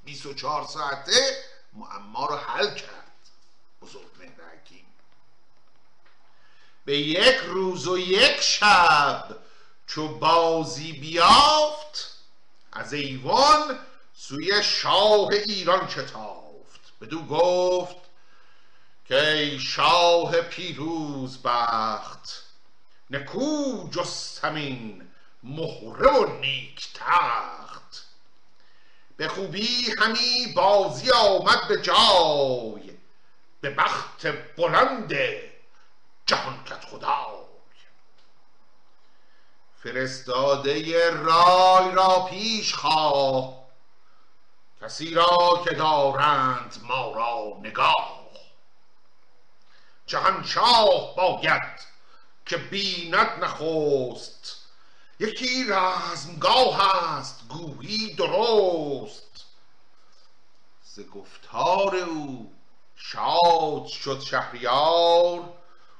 24 0.05 0.67
ساعته 0.67 1.45
معما 1.73 2.27
رو 2.27 2.37
حل 2.37 2.75
کرد. 2.75 3.13
بزرگ 3.83 4.11
مهر 4.19 4.31
حکیم. 4.31 4.87
به 6.85 6.99
یک 6.99 7.37
روز 7.37 7.89
و 7.89 7.99
یک 7.99 8.41
شب 8.41 9.39
چو 9.87 10.19
بازی 10.19 10.93
بیافت 10.93 12.19
از 12.73 12.93
ایوان 12.93 13.79
سوی 14.15 14.63
شاه 14.63 15.29
ایران 15.29 15.89
شتافت. 15.89 16.93
بدو 17.01 17.23
گفت 17.23 17.97
که 19.05 19.29
ای 19.29 19.59
شاه 19.61 20.41
پیروز 20.41 21.43
بخت 21.43 22.45
نکو 23.11 23.89
جستمین 23.91 25.11
مهره 25.43 26.13
و 26.13 26.41
نیک 26.41 26.89
تخت 26.95 27.62
به 29.17 29.29
خوبی 29.29 29.95
همی 29.99 30.53
بازی 30.57 31.11
آمد 31.11 31.69
به 31.69 31.83
جای. 31.83 32.99
به 33.61 33.71
بخت 33.71 34.27
بلند 34.57 35.15
جهان 36.27 36.65
کت 36.65 36.85
خدای. 36.85 37.43
فرستاده 39.83 41.11
رای 41.11 41.93
را 41.93 42.27
پیش 42.31 42.75
خواه. 42.75 43.63
کسی 44.83 45.15
را 45.15 45.63
که 45.65 45.75
دارند 45.75 46.77
ما 46.83 47.13
را 47.13 47.59
نگاه. 47.61 48.23
جهانشاه 50.07 51.17
باید 51.17 51.63
که 52.47 52.57
بیند 52.57 53.45
نخست 53.45 54.62
یکی 55.23 55.65
رزمگاه 55.65 57.07
است 57.17 57.41
گویی 57.49 58.15
درست. 58.15 59.45
ز 60.83 61.01
گفتار 61.01 61.97
او 61.97 62.53
شاد 62.97 63.87
شد 63.87 64.21
شهریار 64.21 65.41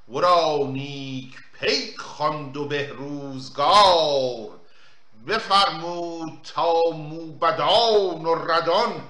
ورا 0.09 0.59
نیک 0.67 1.37
پیک 1.61 1.99
خواند 1.99 2.57
و 2.57 2.69
به 2.69 2.89
روزگار 2.89 4.61
بفرمود 5.27 6.41
تا 6.55 6.81
موبدان 6.91 8.25
و 8.25 8.35
ردان 8.35 9.09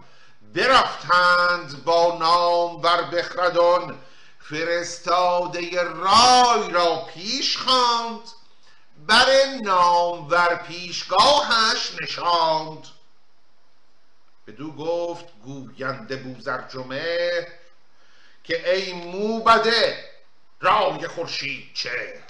برفتند 0.54 1.84
با 1.84 2.16
نام 2.20 2.80
بر 2.80 3.02
بخردان. 3.02 3.98
فرستاده 4.40 5.82
رای 5.82 6.70
را 6.70 6.96
پیش 7.14 7.56
خواند 7.56 8.41
بر 9.06 9.44
نام 9.62 10.28
ور 10.28 10.54
پیشگاهش 10.54 11.92
نشاند. 12.02 12.86
بدو 14.46 14.72
گفت 14.72 15.24
گوینده 15.44 16.16
بوزرجمه 16.16 17.46
که 18.44 18.74
ای 18.74 18.92
موبده 18.92 20.04
رای 20.60 21.08
خورشید 21.08 21.74
چهر. 21.74 22.22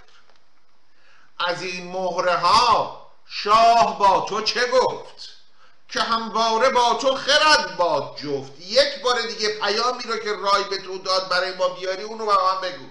از 1.38 1.62
این 1.62 1.92
مهره 1.92 2.36
ها 2.36 3.10
شاه 3.26 3.98
با 3.98 4.26
تو 4.28 4.42
چه 4.42 4.70
گفت؟ 4.70 5.28
که 5.88 6.00
همواره 6.00 6.70
با 6.70 6.94
تو 6.94 7.14
خرد 7.14 7.76
باد 7.76 8.16
جفت. 8.16 8.60
یک 8.60 9.02
بار 9.02 9.22
دیگه 9.22 9.60
پیامی 9.60 10.02
رو 10.02 10.16
که 10.16 10.32
رای 10.32 10.64
به 10.64 10.78
تو 10.78 10.98
داد 10.98 11.28
برای 11.28 11.54
ما 11.54 11.68
بیاری 11.68 12.02
اونو 12.02 12.26
به 12.26 12.32
من 12.32 12.60
بگو. 12.60 12.86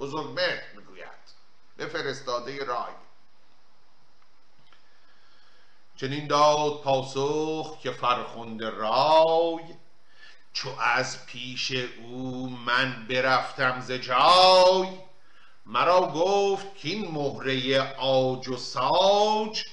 بزرگ 0.00 0.26
مهر 0.26 0.62
می‌گوید 0.69 0.69
به 1.80 1.86
فرستاده 1.86 2.64
رای. 2.64 2.92
چنین 5.96 6.26
داد 6.26 6.80
پاسخ 6.82 7.78
که 7.82 7.90
فرخنده 7.90 8.70
رای 8.70 9.62
چو 10.52 10.70
از 10.80 11.26
پیش 11.26 11.72
او 11.72 12.48
من 12.66 13.06
برفتم 13.06 13.80
ز 13.80 13.92
جای. 13.92 14.88
مرا 15.66 16.00
گفت 16.00 16.76
که 16.76 16.88
این 16.88 17.10
مهره 17.10 17.80
آج 17.98 18.48
و 18.48 18.56
ساج 18.56 19.64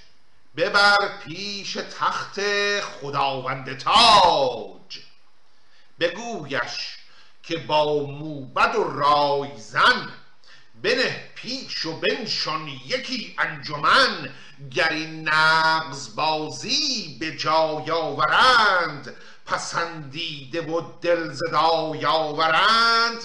ببر 0.55 1.17
پیش 1.25 1.73
تخت 1.73 2.39
خداوند 2.79 3.77
تاج. 3.77 4.99
بگویش 5.99 6.97
که 7.43 7.57
با 7.57 8.03
موبد 8.03 8.75
و 8.75 8.83
رایزن 8.83 10.16
بنه 10.81 11.29
پیش 11.35 11.85
و 11.85 11.99
بنشان 11.99 12.67
یکی 12.67 13.35
انجمن 13.37 14.33
گر 14.71 14.89
این 14.89 15.29
نغز 15.29 16.15
بازی 16.15 17.17
به 17.19 17.37
جای 17.37 17.91
آورند 17.91 19.15
پسندیده 19.45 20.61
و 20.61 20.81
دل 21.01 21.33
زدای 21.33 22.05
آورند 22.05 23.23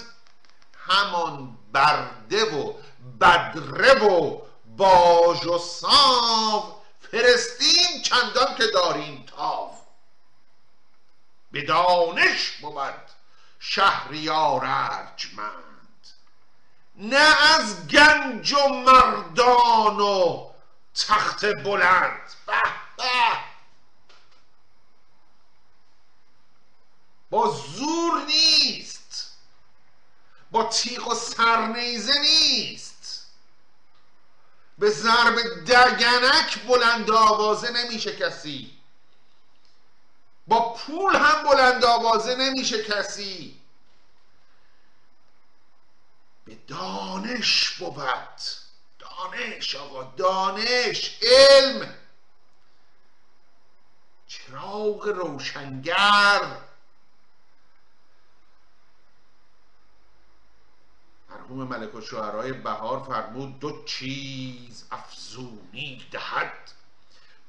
همان 0.87 1.57
برده 1.71 2.45
و 2.45 2.73
بدره 3.21 3.93
و 3.93 4.41
باژ 4.77 5.45
و 5.45 5.57
ساو 5.57 6.81
فرستیم 7.11 8.01
چندان 8.03 8.55
که 8.57 8.63
داریم 8.73 9.25
تاو. 9.37 9.71
به 11.51 11.61
دانش 11.61 12.51
بود 12.51 13.03
شهریار 13.59 14.61
ارجمند. 14.65 15.72
نه 16.95 17.53
از 17.55 17.87
گنج 17.87 18.53
و 18.53 18.67
مردان 18.67 19.99
و 19.99 20.49
تخت 20.95 21.45
بلند. 21.45 22.31
به 22.45 22.61
به. 22.97 23.39
با 27.29 27.47
زور 27.51 28.25
نیست. 28.25 29.31
با 30.51 30.63
تیغ 30.63 31.07
و 31.07 31.15
سرنیزه 31.15 32.19
نیست. 32.19 33.27
به 34.77 34.89
ضرب 34.89 35.35
دگنک 35.67 36.59
بلند 36.67 37.11
آوازه 37.11 37.71
نمیشه 37.71 38.15
کسی. 38.15 38.77
با 40.47 40.73
پول 40.73 41.15
هم 41.15 41.43
بلند 41.43 41.85
آوازه 41.85 42.35
نمیشه 42.35 42.83
کسی. 42.83 43.62
به 46.45 46.55
دانش 46.55 47.69
بود. 47.69 48.41
دانش 48.99 49.75
آقا 49.75 50.03
دانش 50.03 51.19
علم. 51.21 51.95
چراغ 54.27 55.07
روشنگر. 55.07 56.57
مرحوم 61.29 61.63
ملک 61.67 61.95
و 61.95 62.01
شعرهای 62.01 62.53
بهار 62.53 63.03
فرمود 63.03 63.59
دو 63.59 63.83
چیز 63.85 64.85
افزونی 64.91 66.07
دهد 66.11 66.71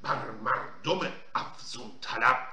بر 0.01 0.31
مردم 0.31 1.13
افزون 1.35 1.99
طلب. 2.01 2.47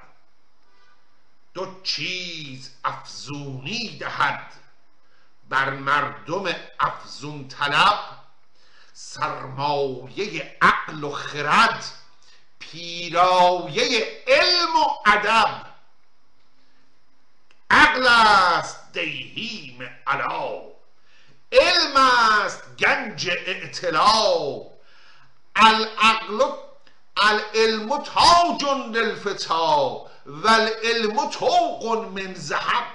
دو 1.53 1.81
چیز 1.83 2.71
افزونی 2.83 3.97
دهد 3.97 4.62
بر 5.53 5.69
مردم 5.69 6.55
افزون 6.79 7.47
طلب 7.47 7.99
سرمایه 8.93 10.57
عقل 10.61 11.03
و 11.03 11.11
خرد 11.11 11.85
پیرایه 12.59 14.23
علم 14.27 14.75
و 14.75 15.09
ادب. 15.09 15.65
عقل 17.71 18.07
است 18.07 18.91
دیهیم 18.93 19.99
علا 20.07 20.61
علم 21.51 21.97
است 21.97 22.77
گنج 22.79 23.29
اعتلا. 23.29 24.61
العقل 25.55 26.41
العلم 27.17 28.03
تاج 28.03 28.63
للفتا 28.91 30.07
و 30.25 30.47
العلم 30.47 31.29
توق 31.29 32.07
من 32.13 32.33
ذهب. 32.33 32.92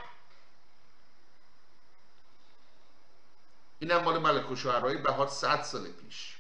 اینم 3.81 4.03
مال 4.03 4.19
ملک 4.19 4.51
و 4.51 4.57
شعرهای 4.57 4.97
بهار 4.97 5.27
100 5.27 5.63
سال 5.63 5.87
پیش. 5.89 6.37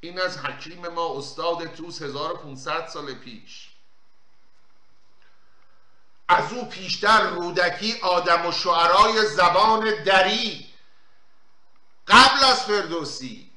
این 0.00 0.20
از 0.20 0.38
حکیم 0.38 0.88
ما 0.88 1.18
استاد 1.18 1.74
توس 1.74 2.02
1500 2.02 2.86
سال 2.86 3.14
پیش. 3.14 3.68
از 6.28 6.52
او 6.52 6.64
پیشتر 6.68 7.30
رودکی 7.30 8.00
آدم 8.02 8.46
و 8.46 8.52
شعرای 8.52 9.26
زبان 9.26 10.02
دری. 10.04 10.66
قبل 12.08 12.44
از 12.44 12.64
فردوسی 12.64 13.50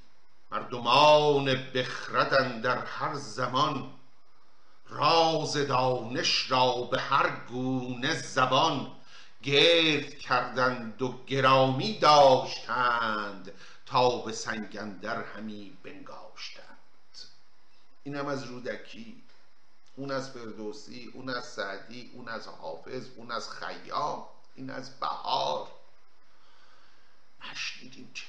مردمان 0.52 1.72
بخردن 1.74 2.62
در 2.62 2.86
هر 2.86 3.14
زمان. 3.14 3.94
راز 4.90 5.54
دانش 5.54 6.52
را 6.52 6.72
به 6.92 7.02
هر 7.02 7.30
گونه 7.50 8.14
زبان. 8.14 8.92
گرد 9.44 10.18
کردند 10.18 11.02
و 11.02 11.26
گرامی 11.26 12.00
داشتند 12.00 13.52
تا 13.86 14.18
به 14.18 14.32
سنگندر 14.32 15.24
همی 15.24 15.78
بنگاشتند. 15.84 16.66
اینم 18.04 18.26
از 18.26 18.44
رودکی 18.44 19.24
اون 19.96 20.12
از 20.12 20.32
فردوسی 20.32 21.12
اون 21.14 21.30
از 21.30 21.46
سعدی 21.46 22.12
اون 22.14 22.28
از 22.28 22.48
حافظ 22.48 23.08
اون 23.16 23.32
از 23.32 23.50
خیام 23.50 24.26
این 24.56 24.70
از 24.70 25.00
بهار. 25.00 25.68
نشنیدیم 27.52 28.12
چرا؟ 28.14 28.28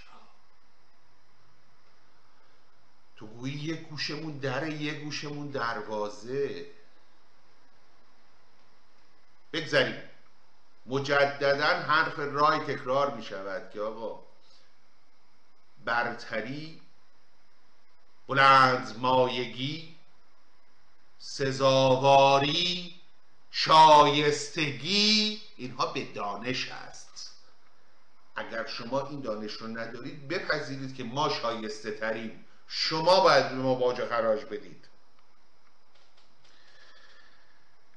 تو 3.17 3.27
گویی 3.27 3.55
یه 3.55 3.75
گوشمون 3.75 4.39
در 4.39 4.69
یه 4.69 4.95
گوشمون 5.01 5.49
دروازه. 5.49 6.67
بگذاریم 9.53 10.12
مجددا 10.87 11.67
حرف 11.67 12.19
رای 12.19 12.59
تکرار 12.59 13.15
می 13.15 13.23
شود 13.23 13.71
که 13.71 13.81
آقا 13.81 14.25
برتری 15.85 16.81
بلند 18.29 18.99
مایگی 18.99 19.97
سزاواری 21.19 22.95
شایستگی 23.51 25.41
اینها 25.57 25.87
به 25.87 26.05
دانش 26.05 26.69
است. 26.69 27.33
اگر 28.37 28.67
شما 28.67 29.09
این 29.09 29.21
دانش 29.21 29.53
رو 29.53 29.67
ندارید 29.67 30.29
بپذیرید 30.29 30.97
که 30.97 31.05
ما 31.05 31.29
شایسته 31.29 31.91
تریم 31.91 32.45
شما 32.67 33.21
باید 33.21 33.49
به 33.49 33.55
ما 33.55 33.75
باج 33.75 34.05
خراج 34.05 34.45
بدید. 34.45 34.89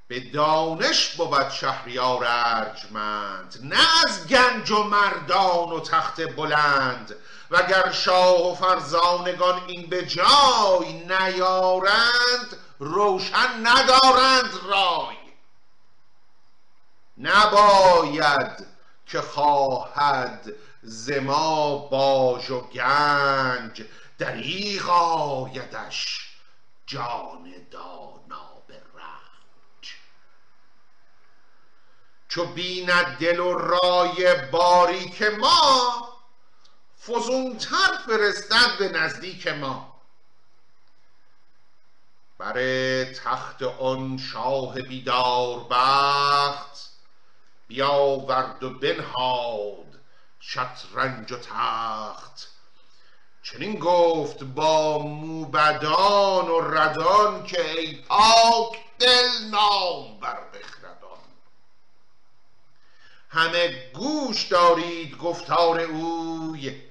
به 0.07 0.19
دانش 0.19 1.15
بود 1.15 1.49
شهریار 1.49 2.25
ارجمند 2.27 3.59
نه 3.63 4.03
از 4.05 4.27
گنج 4.27 4.71
و 4.71 4.83
مردان 4.83 5.69
و 5.69 5.79
تخت 5.79 6.35
بلند. 6.35 7.15
وگر 7.51 7.91
شاه 7.91 8.51
و 8.51 8.55
فرزانگان 8.55 9.61
این 9.67 9.89
به 9.89 10.05
جای 10.05 10.93
نیارند 10.93 12.57
روشن 12.79 13.67
ندارند 13.67 14.51
رای. 14.63 15.15
نباید 17.17 18.67
که 19.05 19.21
خواهد 19.21 20.53
زما 20.81 21.77
باج 21.77 22.51
و 22.51 22.61
گنج 22.61 23.83
دریغ 24.17 24.89
آیدش 24.89 26.29
جان 26.85 27.53
دانا 27.71 28.61
به 28.67 28.73
رنج 28.73 29.95
چو 32.27 32.45
بیند 32.45 33.17
دل 33.17 33.39
و 33.39 33.53
رای 33.53 34.35
باریک 34.51 35.21
ما 35.21 36.09
فزونتر 37.05 37.97
فرستد 38.07 38.77
به 38.79 38.87
نزدیک 38.87 39.47
ما. 39.47 39.95
بر 42.37 42.53
تخت 43.03 43.63
آن 43.63 44.17
شاه 44.17 44.81
بیدار 44.81 45.67
بخت 45.69 46.89
بیاورد 47.67 48.63
و 48.63 48.69
بنهاد 48.69 49.99
شطرنج 50.39 51.31
و 51.31 51.37
تخت. 51.37 52.47
چنین 53.43 53.79
گفت 53.79 54.43
با 54.43 54.97
موبدان 54.97 56.47
و 56.47 56.61
ردان 56.61 57.43
که 57.43 57.71
ای 57.71 57.95
پاک 57.95 58.79
دل 58.99 59.29
نام 59.51 60.19
بر 60.19 60.37
همه 63.35 63.91
گوش 63.93 64.43
دارید 64.43 65.17
گفتار 65.17 65.79
اوی. 65.79 66.81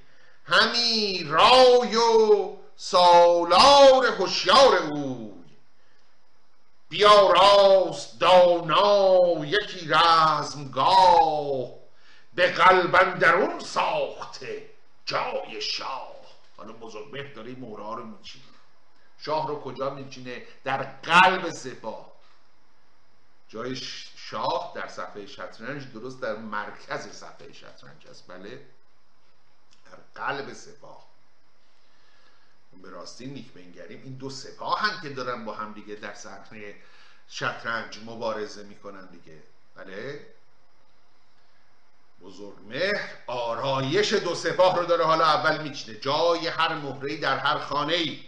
همی 0.44 1.24
رای 1.24 1.96
و 1.96 2.56
سالار 2.76 4.06
هوشیار 4.06 4.76
اوی. 4.76 5.44
بیا 6.88 7.32
راست 7.32 8.20
دانا 8.20 9.44
یکی 9.44 9.88
رزمگاه 9.88 11.70
به 12.34 12.52
قلب 12.52 12.94
اندرون 12.94 13.60
ساخته 13.60 14.70
جای 15.06 15.60
شاه. 15.60 16.14
حالا 16.56 16.72
بزرگ 16.72 17.34
داره 17.34 17.56
مهره 17.58 17.96
رو 17.96 18.04
میچینه. 18.04 18.44
شاه 19.18 19.48
رو 19.48 19.60
کجا 19.60 19.90
میچینه؟ 19.90 20.42
در 20.64 20.82
قلب 20.82 21.50
سپاه. 21.50 22.12
جای 23.48 23.76
شاه 24.34 24.72
در 24.74 24.88
صفحه 24.88 25.26
شطرنج 25.26 25.92
درست 25.92 26.20
در 26.20 26.36
مرکز 26.36 27.08
صفحه 27.08 27.52
شطرنج 27.52 28.06
است. 28.06 28.24
بله 28.28 28.66
در 29.84 30.22
قلب 30.22 30.52
سپاه. 30.52 31.08
به 32.82 32.90
راستی 32.90 33.26
نیک 33.26 33.52
بنگریم. 33.52 34.02
این 34.02 34.14
دو 34.14 34.30
سپاه 34.30 34.80
هم 34.80 35.00
که 35.00 35.08
دارن 35.08 35.44
با 35.44 35.54
هم 35.54 35.72
دیگه 35.72 35.94
در 35.94 36.14
صحنه 36.14 36.74
شطرنج 37.28 37.98
مبارزه 38.06 38.62
می‌کنن 38.62 39.06
دیگه. 39.06 39.42
بله؟ 39.74 40.26
بزرگ 42.22 42.58
مهر 42.68 43.10
آرایش 43.26 44.12
دو 44.12 44.34
سپاه 44.34 44.76
رو 44.78 44.86
داره 44.86 45.04
حالا 45.04 45.24
اول 45.24 45.62
میچینه. 45.62 45.98
جای 45.98 46.46
هر 46.46 46.74
مهره 46.74 47.16
در 47.16 47.38
هر 47.38 47.58
خانه 47.58 47.94
ای 47.94 48.24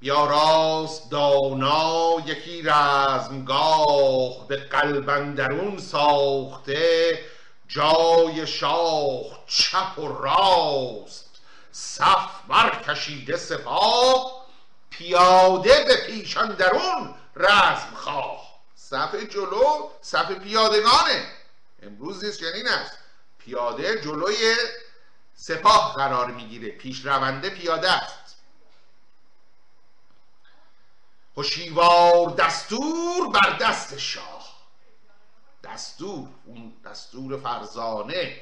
بیا 0.00 0.24
راست 0.24 1.10
دانا 1.10 2.16
یکی 2.26 2.62
رزمگاه 2.62 4.48
به 4.48 4.56
قلبندرون 4.56 5.78
ساخته 5.78 7.24
جای 7.68 8.46
شاه 8.46 9.44
چپ 9.46 9.98
و 9.98 10.08
راست 10.08 11.30
صف 11.72 12.30
برکشیده 12.48 13.36
سپاه 13.36 14.46
پیاده 14.90 15.84
به 15.84 15.96
پیشان 15.96 16.54
درون 16.54 17.14
رزم 17.36 17.94
خواه 17.94 18.44
صف 18.76 19.14
جلو 19.14 19.90
صف 20.00 20.30
پیادگانه. 20.30 21.24
امروز 21.82 22.24
نیست 22.24 22.40
چنین 22.40 22.68
است 22.68 22.98
پیاده 23.38 24.00
جلوی 24.00 24.54
سپاه 25.34 25.94
قرار 25.96 26.30
می‌گیره. 26.30 26.68
پیش 26.70 27.06
رونده 27.06 27.50
پیاده 27.50 27.92
است. 27.92 28.23
هوشیوار 31.36 32.30
دستور 32.30 33.28
بر 33.28 33.58
دست 33.60 33.98
شاه. 33.98 34.54
دستور 35.64 36.28
اون 36.44 36.72
دستور 36.84 37.40
فرزانه 37.40 38.40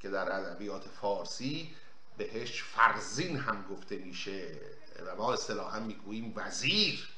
که 0.00 0.08
در 0.10 0.32
ادبیات 0.32 0.88
فارسی 1.00 1.74
بهش 2.16 2.62
فرزین 2.62 3.36
هم 3.36 3.64
گفته 3.70 3.96
میشه 3.96 4.60
و 5.06 5.16
ما 5.16 5.32
اصطلاحا 5.32 5.80
می‌گوییم 5.80 6.32
وزیر 6.36 7.08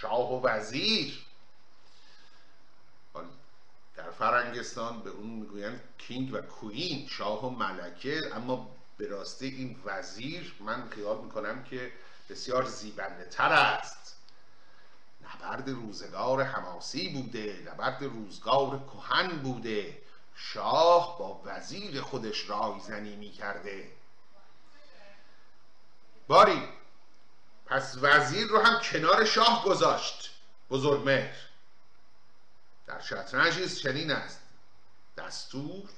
شاه 0.00 0.32
و 0.32 0.46
وزیر. 0.46 1.24
در 3.96 4.10
فرنگستان 4.10 5.00
به 5.02 5.10
اون 5.10 5.30
می‌گویند 5.30 5.80
کینگ 5.98 6.34
و 6.34 6.40
کوین 6.40 7.08
شاه 7.08 7.46
و 7.46 7.50
ملکه. 7.50 8.20
اما 8.34 8.76
به 8.98 9.08
راستی 9.08 9.46
این 9.46 9.80
وزیر 9.84 10.54
من 10.60 10.88
خیال 10.88 11.24
می‌کنم 11.24 11.64
که 11.64 11.92
بسیار 12.30 12.64
زیبنده 12.64 13.24
تر 13.24 13.52
است. 13.52 14.03
نبرد 15.34 15.70
روزگار 15.70 16.42
حماسی 16.42 17.08
بوده 17.08 17.68
نبرد 17.72 18.02
روزگار 18.04 18.84
کهن 18.86 19.28
بوده. 19.28 20.02
شاه 20.34 21.18
با 21.18 21.42
وزیر 21.44 22.00
خودش 22.00 22.50
رایزنی 22.50 23.16
می‌کرده. 23.16 23.92
باری 26.28 26.68
پس 27.66 27.96
وزیر 28.00 28.46
رو 28.46 28.58
هم 28.58 28.80
کنار 28.80 29.24
شاه 29.24 29.64
گذاشت 29.64 30.30
بزرگمهر 30.70 31.34
در 32.86 33.00
شطرنج 33.00 33.74
چنین 33.82 34.10
است. 34.10 34.40
دستور 35.16 35.88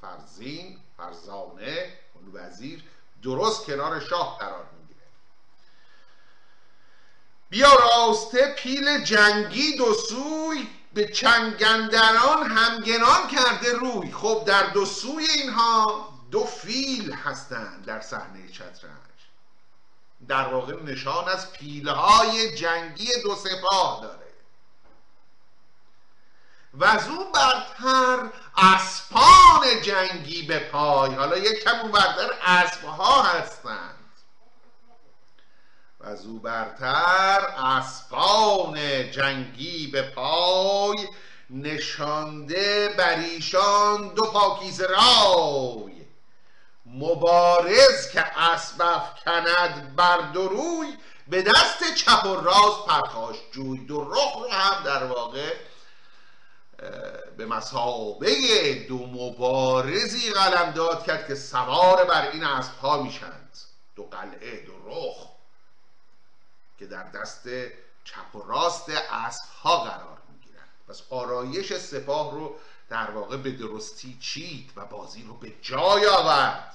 فرزین 0.00 0.80
فرزانه 0.96 1.98
اون 2.14 2.30
وزیر 2.32 2.84
درست 3.22 3.66
کنار 3.66 4.00
شاه 4.00 4.38
قرار 4.38 4.64
می‌گیره 4.64 4.79
بیا 7.50 7.74
راسته 7.74 8.54
پیل 8.58 9.04
جنگی 9.04 9.76
دو 9.76 9.94
سوی 9.94 10.68
به 10.94 11.08
چنگندران 11.08 12.50
همگنان 12.50 13.28
کرده 13.28 13.72
روی. 13.72 14.12
خب 14.12 14.44
در 14.46 14.62
دو 14.62 14.86
سوی 14.86 15.24
اینها 15.24 16.08
دو 16.30 16.44
فیل 16.44 17.12
هستند 17.12 17.84
در 17.84 18.00
صحنه 18.00 18.52
شطرنج 18.52 19.00
در 20.28 20.48
واقع 20.48 20.82
نشان 20.82 21.28
از 21.28 21.52
پیلهای 21.52 22.56
جنگی 22.56 23.08
دو 23.22 23.34
سپاه 23.34 24.00
داره. 24.02 24.30
و 26.74 26.84
از 26.84 27.08
اون 27.08 27.32
برتر 27.32 28.30
اسپان 28.56 29.82
جنگی 29.82 30.42
به 30.42 30.58
پای. 30.58 31.14
حالا 31.14 31.38
یک 31.38 31.64
کم 31.64 31.80
اون 31.80 31.92
برتر 31.92 32.30
اسبها 32.42 33.22
هستند 33.22 33.99
از 36.10 36.26
او 36.26 36.38
برتر 36.38 37.40
اسپان 37.58 39.10
جنگی 39.10 39.86
به 39.86 40.02
پای 40.02 41.08
نشانده 41.50 42.94
بر 42.98 43.18
ایشان 43.18 44.14
دو 44.14 44.22
پاکیز 44.22 44.80
رای. 44.80 45.92
مبارز 46.86 48.10
که 48.12 48.38
اسب 48.40 49.02
کند 49.24 49.96
بر 49.96 50.16
دروی 50.16 50.96
به 51.28 51.42
دست 51.42 51.94
چپ 51.96 52.26
و 52.26 52.36
راست 52.36 52.86
پرخاش 52.86 53.36
جوی. 53.52 53.78
دو 53.78 54.00
رخ 54.00 54.36
رو 54.36 54.50
هم 54.50 54.84
در 54.84 55.04
واقع 55.04 55.52
به 57.36 57.46
مسابه 57.46 58.74
دو 58.88 59.06
مبارزی 59.06 60.32
قلم 60.32 60.70
داد 60.70 61.04
کرد 61.04 61.26
که 61.26 61.34
سوار 61.34 62.04
بر 62.04 62.30
این 62.30 62.44
اسبها 62.44 63.02
میشند 63.02 63.58
دو 63.96 64.02
قلعه 64.02 64.66
دو 64.66 64.72
رخ. 64.86 65.29
که 66.80 66.86
در 66.86 67.02
دست 67.02 67.48
چپ 68.04 68.34
و 68.34 68.42
راست 68.42 68.88
اسبها 69.10 69.76
قرار 69.84 70.18
می‌گیرند. 70.28 70.68
پس 70.88 71.02
آرایش 71.10 71.76
سپاه 71.76 72.34
رو 72.34 72.54
در 72.88 73.10
واقع 73.10 73.36
به 73.36 73.50
درستی 73.50 74.18
چید 74.20 74.72
و 74.76 74.84
بازی 74.84 75.22
رو 75.22 75.34
به 75.34 75.52
جای 75.62 76.06
آورد. 76.06 76.74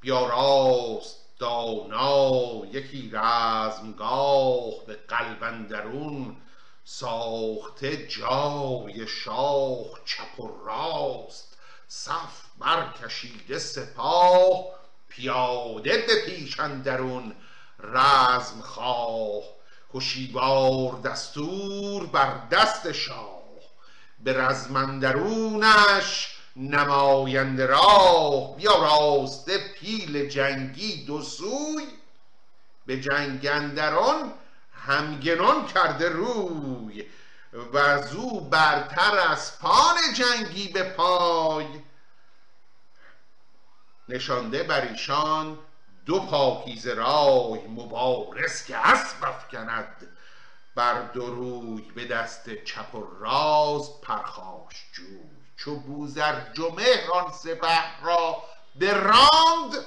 بیا 0.00 0.26
راست 0.26 1.16
دانا 1.38 2.30
یکی 2.66 3.10
رزمگاه 3.12 4.86
به 4.86 4.94
قلبندرون 5.08 6.36
ساخته 6.84 8.06
جای 8.06 9.06
شاه 9.06 9.86
چپ 10.04 10.40
و 10.40 10.66
راست. 10.66 11.56
صف 11.88 12.42
برکشیده 12.58 13.58
سپاه 13.58 14.64
پیاده 15.08 16.04
به 16.06 16.24
پیش 16.26 16.60
اندرون 16.60 17.34
رزم 17.82 18.60
خواه 18.60 19.42
کشیوار 19.94 21.00
دستور 21.04 22.06
بر 22.06 22.46
دست 22.50 22.92
شاه. 22.92 23.40
به 24.24 24.32
رزمندرونش 24.32 26.36
نماینده 26.56 27.66
راه 27.66 28.56
بیا 28.56 28.76
راسته 28.76 29.58
پیل 29.58 30.28
جنگی 30.28 31.04
دو 31.04 31.22
سوی. 31.22 31.86
به 32.86 33.00
جنگندران 33.00 34.32
همگنان 34.72 35.66
کرده 35.66 36.08
روی 36.08 37.04
و 37.72 38.02
زو 38.02 38.40
برتر 38.40 39.18
از 39.18 39.58
پان 39.58 39.96
جنگی 40.14 40.68
به 40.68 40.82
پای. 40.82 41.66
نشانده 44.08 44.62
بر 44.62 44.80
ایشان 44.80 45.58
دو 46.10 46.20
پاکیز 46.20 46.86
رای 46.86 47.66
مبارز 47.66 48.64
که 48.64 48.76
اسب 48.76 49.24
افکند. 49.24 50.16
بر 50.74 51.02
دروی 51.02 51.82
به 51.82 52.04
دست 52.04 52.64
چپ 52.64 52.94
و 52.94 53.06
راز 53.20 54.00
پرخاش 54.00 54.84
جوی. 54.92 55.20
چو 55.56 55.76
بوزر 55.76 56.52
جمهران 56.52 57.32
سپه 57.32 58.00
را 58.02 58.42
براند 58.74 59.84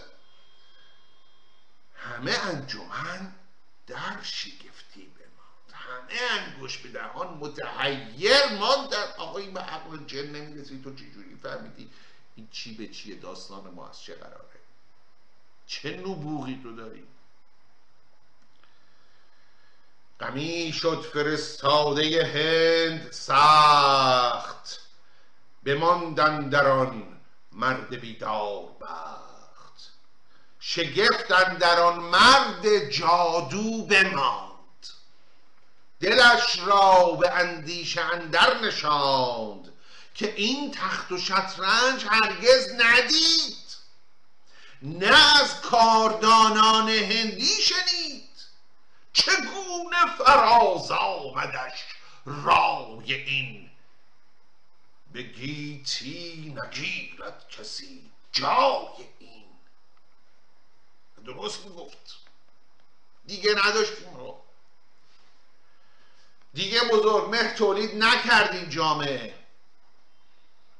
همه 1.96 2.32
انجمن 2.32 3.36
در 3.88 4.22
شگفتی 4.22 5.12
بماند. 5.16 5.74
همه 5.74 6.20
انگوش 6.32 6.78
به 6.78 6.90
دهان 6.90 7.28
متحیر 7.28 8.48
ماندن 8.60 9.08
آقا 9.18 9.40
این 9.40 9.54
به 9.54 9.60
عقل 9.60 9.98
جن 10.08 10.26
نمی‌رسی 10.26 10.82
تو 10.84 10.96
چجوری 10.96 11.36
فهمیدی؟ 11.44 11.90
این 12.36 12.48
چی 12.52 12.76
به 12.76 12.88
چیه؟ 12.88 13.16
داستان 13.16 13.74
ما 13.76 13.90
از 13.90 14.02
چه 14.02 14.16
قراره؟ 14.16 14.63
چه 15.68 15.98
نبوغی 15.98 16.60
تو 16.64 16.76
داری؟ 16.76 17.04
غمی 20.20 20.74
شد 20.74 21.02
فرستاده 21.14 22.26
هند 22.26 23.12
سخت 23.12 24.80
بماندن 25.64 26.50
در 26.50 26.68
آن 26.68 27.20
مرد 27.52 28.00
بیدار 28.00 28.66
بخت. 28.82 29.92
شگفتن 30.60 31.58
در 31.58 31.80
آن 31.80 32.00
مرد 32.00 32.90
جادو 32.90 33.86
بماند. 33.86 34.54
دلش 36.00 36.60
را 36.66 37.18
به 37.20 37.32
اندیشه 37.32 38.02
اندر 38.02 38.60
نشاند 38.60 39.74
که 40.16 40.34
این 40.36 40.72
تخت 40.72 41.12
و 41.12 41.18
شطرنج 41.18 42.06
هرگز 42.10 42.72
ندید. 42.80 43.63
نه 44.84 45.42
از 45.42 45.62
کاردانان 45.62 46.90
هندی 46.90 47.46
شنید 47.62 48.30
چگونه 49.14 50.16
فراز 50.18 50.92
آمدش 50.92 51.86
رای 52.26 53.14
این؟ 53.14 53.72
به 55.12 55.22
گیتی 55.22 56.56
نگیرد 56.64 57.50
کسی 57.50 58.12
جای 58.32 59.06
این. 59.20 59.46
درست 61.26 61.66
می‌گفت. 61.66 62.18
دیگه 63.26 63.56
نداشتیم 63.66 64.16
رو. 64.16 64.42
دیگه 66.54 66.82
بزرگ 66.84 67.30
مه 67.30 67.54
تولید 67.54 68.04
نکردیم 68.04 68.70
جامعه. 68.70 69.36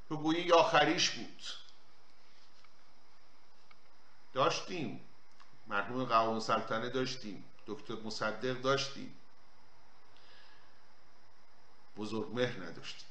تو 0.10 0.18
گویی 0.18 0.52
آخریش 0.52 1.10
بود. 1.10 1.63
داشتیم. 4.34 5.02
مرحوم 5.68 6.06
قوام 6.06 6.40
سلطنه 6.40 6.90
داشتیم. 6.90 7.44
دکتر 7.68 7.94
مصدق 7.94 8.62
داشتیم. 8.62 9.16
بزرگ 11.98 12.36
مهر 12.36 12.64
نداشتیم. 12.64 13.08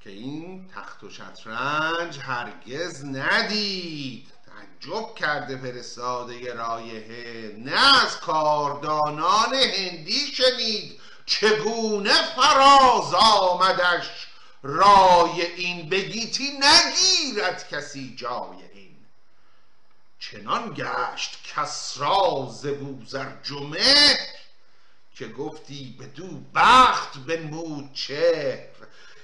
که 0.00 0.10
این 0.10 0.68
تخت 0.68 1.04
و 1.04 1.10
شطرنج 1.10 2.18
هرگز 2.18 3.04
ندید. 3.04 4.32
تعجب 4.46 5.14
کرده 5.14 5.56
فرستاده 5.56 6.54
رایحه. 6.54 7.56
نه 7.58 8.04
از 8.04 8.20
کاردانان 8.20 9.54
هندی 9.54 10.26
شنید. 10.26 11.00
چگونه 11.28 12.34
فراز 12.36 13.14
آمدش 13.14 14.26
رای 14.62 15.42
این 15.42 15.88
بگیتی 15.88 16.50
نگیرد 16.58 17.68
کسی 17.68 18.16
جای 18.16 18.62
این؟ 18.72 18.96
چنان 20.18 20.74
گشت 20.74 21.38
کسرا 21.54 22.48
ز 22.50 22.66
بوزرجمه 22.66 24.18
که 25.14 25.28
گفتی 25.28 25.96
به 25.98 26.06
دو 26.06 26.28
بخت 26.54 27.18
بنمود 27.18 27.92
چهر. 27.92 28.68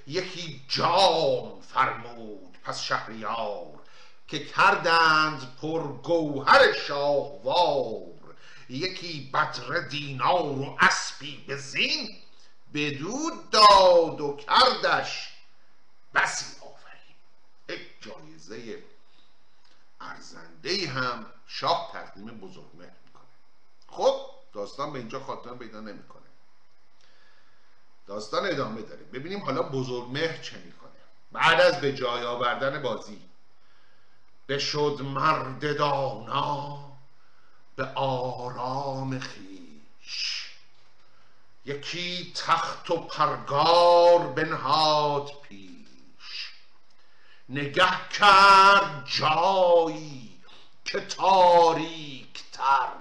یکی 0.06 0.62
جام 0.68 1.60
فرمود 1.60 2.58
پس 2.64 2.82
شهریار 2.82 3.80
که 4.28 4.44
کردند 4.44 5.56
پر 5.60 5.82
گوهر 5.82 6.72
شاهوار. 6.72 8.13
یکی 8.68 9.30
بدر 9.34 9.80
دینار 9.80 10.42
و 10.42 10.76
اسبی 10.80 11.44
به 11.48 11.56
زین 11.56 12.16
بدو 12.74 13.30
داد 13.50 14.20
و 14.20 14.36
کردش. 14.36 15.30
بسی 16.14 16.60
آفرین. 16.60 17.16
یک 17.68 17.80
جایزه 18.00 18.84
ارزنده 20.00 20.88
هم 20.88 21.26
شاه 21.46 21.90
تقدیم 21.92 22.26
بزرگ 22.26 22.74
می‌کنه. 22.74 23.22
خب 23.88 24.30
داستان 24.52 24.92
به 24.92 24.98
اینجا 24.98 25.20
خاتمه 25.20 25.58
پیدا 25.58 25.80
نمی‌کنه. 25.80 26.22
داستان 28.06 28.46
ادامه 28.46 28.82
داره. 28.82 29.02
ببینیم 29.02 29.44
حالا 29.44 29.62
بزرگ 29.62 30.10
مهر 30.10 30.42
چه 30.42 30.58
می‌کنه. 30.58 30.90
بعد 31.32 31.60
از 31.60 31.80
به 31.80 31.94
جای 31.94 32.24
آوردن 32.24 32.82
بازی 32.82 33.20
بشد 34.48 34.98
مرد 35.02 35.78
دانا. 35.78 36.93
به 37.76 37.84
آرام 37.94 39.18
خیش. 39.18 40.48
یکی 41.64 42.32
تخت 42.36 42.90
و 42.90 42.96
پرگار 42.96 44.18
بنهاد 44.18 45.30
پیش. 45.48 46.52
نگه 47.48 48.08
کرد 48.10 49.06
جایی 49.06 50.40
که 50.84 51.00
تاریک 51.00 52.42
تر 52.52 52.92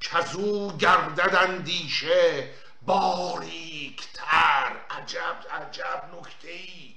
کزو 0.00 0.76
گردد 0.76 1.34
اندیشه 1.34 2.54
باریک 2.82 4.12
تر 4.12 4.76
عجب 4.90 5.36
عجب 5.50 6.10
نکته 6.18 6.48
ای 6.48 6.94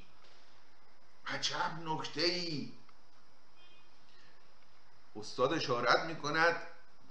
عجب 1.28 1.72
نکته 1.86 2.22
ای 2.22 2.72
استاد 5.20 5.53
اشارت 5.53 6.05
می‌کند 6.05 6.55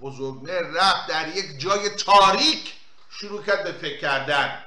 بزرگمه 0.01 0.61
رفت 0.61 1.07
در 1.07 1.37
یک 1.37 1.59
جای 1.59 1.89
تاریک 1.89 2.73
شروع 3.09 3.43
کرد 3.43 3.63
به 3.63 3.71
فکر 3.71 4.01
کردن. 4.01 4.63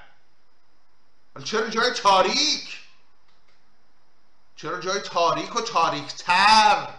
چرا 1.44 1.68
جای 1.68 1.90
تاریک؟ 1.90 2.80
چرا 4.56 4.80
جای 4.80 5.00
تاریک 5.00 5.56
و 5.56 5.60
تاریکتر؟ 5.60 6.94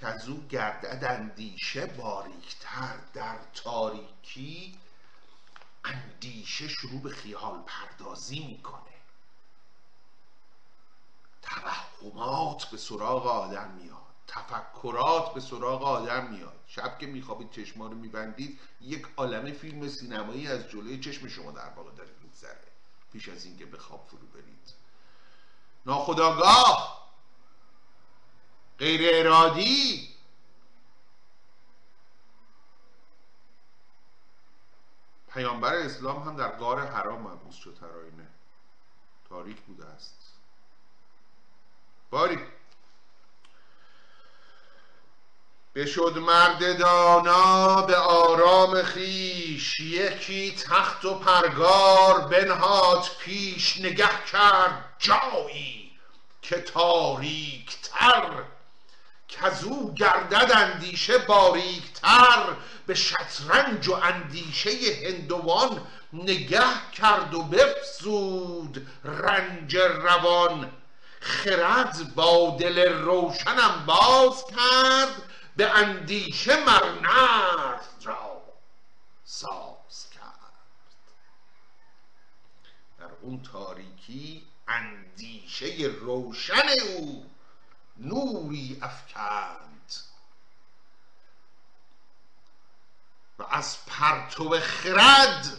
کزو 0.00 0.46
گردد 0.46 1.04
اندیشه 1.04 1.86
باریکتر. 1.86 2.98
در 3.14 3.38
تاریکی 3.54 4.78
اندیشه 5.84 6.68
شروع 6.68 7.02
به 7.02 7.10
خیال 7.10 7.62
پردازی 7.66 8.46
می‌کنه. 8.46 8.82
توهمات 11.42 12.64
به 12.64 12.76
سراغ 12.76 13.26
آدم 13.26 13.70
میاد. 13.70 14.07
تفکرات 14.28 15.34
به 15.34 15.40
سراغ 15.40 15.82
آدم 15.82 16.26
میاد. 16.30 16.60
شب 16.66 16.98
که 16.98 17.06
میخوابید 17.06 17.50
چشما 17.50 17.86
رو 17.86 17.94
میبندید 17.94 18.60
یک 18.80 19.06
عالم 19.16 19.52
فیلم 19.52 19.88
سینمایی 19.88 20.46
از 20.46 20.68
جلوی 20.68 21.00
چشم 21.00 21.28
شما 21.28 21.50
در 21.50 21.70
واقع 21.76 21.90
داره 21.90 22.10
میگذره. 22.22 22.68
پیش 23.12 23.28
از 23.28 23.44
اینکه 23.44 23.66
به 23.66 23.78
خواب 23.78 24.06
فرو 24.10 24.26
برید. 24.26 24.74
ناخداگاه 25.86 26.98
غیر 28.78 29.00
ارادی! 29.14 30.08
پیامبر 35.28 35.74
اسلام 35.74 36.22
هم 36.22 36.36
در 36.36 36.56
غار 36.56 36.86
حرام 36.86 37.22
محبوس 37.22 37.54
شد 37.54 37.76
تراینه 37.80 38.28
تاریک 39.28 39.60
بوده 39.60 39.86
است. 39.86 40.32
باری 42.10 42.38
بشد 45.78 46.18
مرد 46.18 46.78
دانا 46.78 47.82
به 47.82 47.96
آرام 47.96 48.82
خیش 48.82 49.80
یکی 49.80 50.50
تخت 50.50 51.04
و 51.04 51.14
پرگار 51.14 52.20
بنهاد 52.20 53.06
پیش 53.20 53.80
نگه 53.80 54.24
کرد 54.32 54.84
جایی 54.98 55.92
که 56.42 56.60
تاریک 56.60 57.76
تر 57.82 58.30
کزو 59.28 59.94
گردد 59.94 60.52
اندیشه 60.54 61.18
باریکتر 61.18 62.44
به 62.86 62.94
شطرنج 62.94 63.88
و 63.88 63.94
اندیشه 63.94 64.70
هندوان 65.04 65.86
نگه 66.12 66.92
کرد 66.92 67.34
و 67.34 67.42
بفزود 67.42 68.86
رنج 69.04 69.76
روان. 69.76 70.70
خرد 71.20 72.14
با 72.14 72.56
دل 72.60 72.92
روشنم 72.92 73.84
باز 73.86 74.44
کرد 74.46 75.27
به 75.58 75.70
اندیشه 75.70 76.64
مرنرد 76.64 77.88
را 78.02 78.42
ساز 79.24 80.10
کرد. 80.10 80.52
در 82.98 83.10
اون 83.20 83.42
تاریکی 83.42 84.46
اندیشه 84.68 85.66
روشن 86.00 86.68
او 86.96 87.30
نوری 87.96 88.78
افکند. 88.82 89.94
و 93.38 93.42
از 93.50 93.86
پرتو 93.86 94.60
خرد 94.60 95.58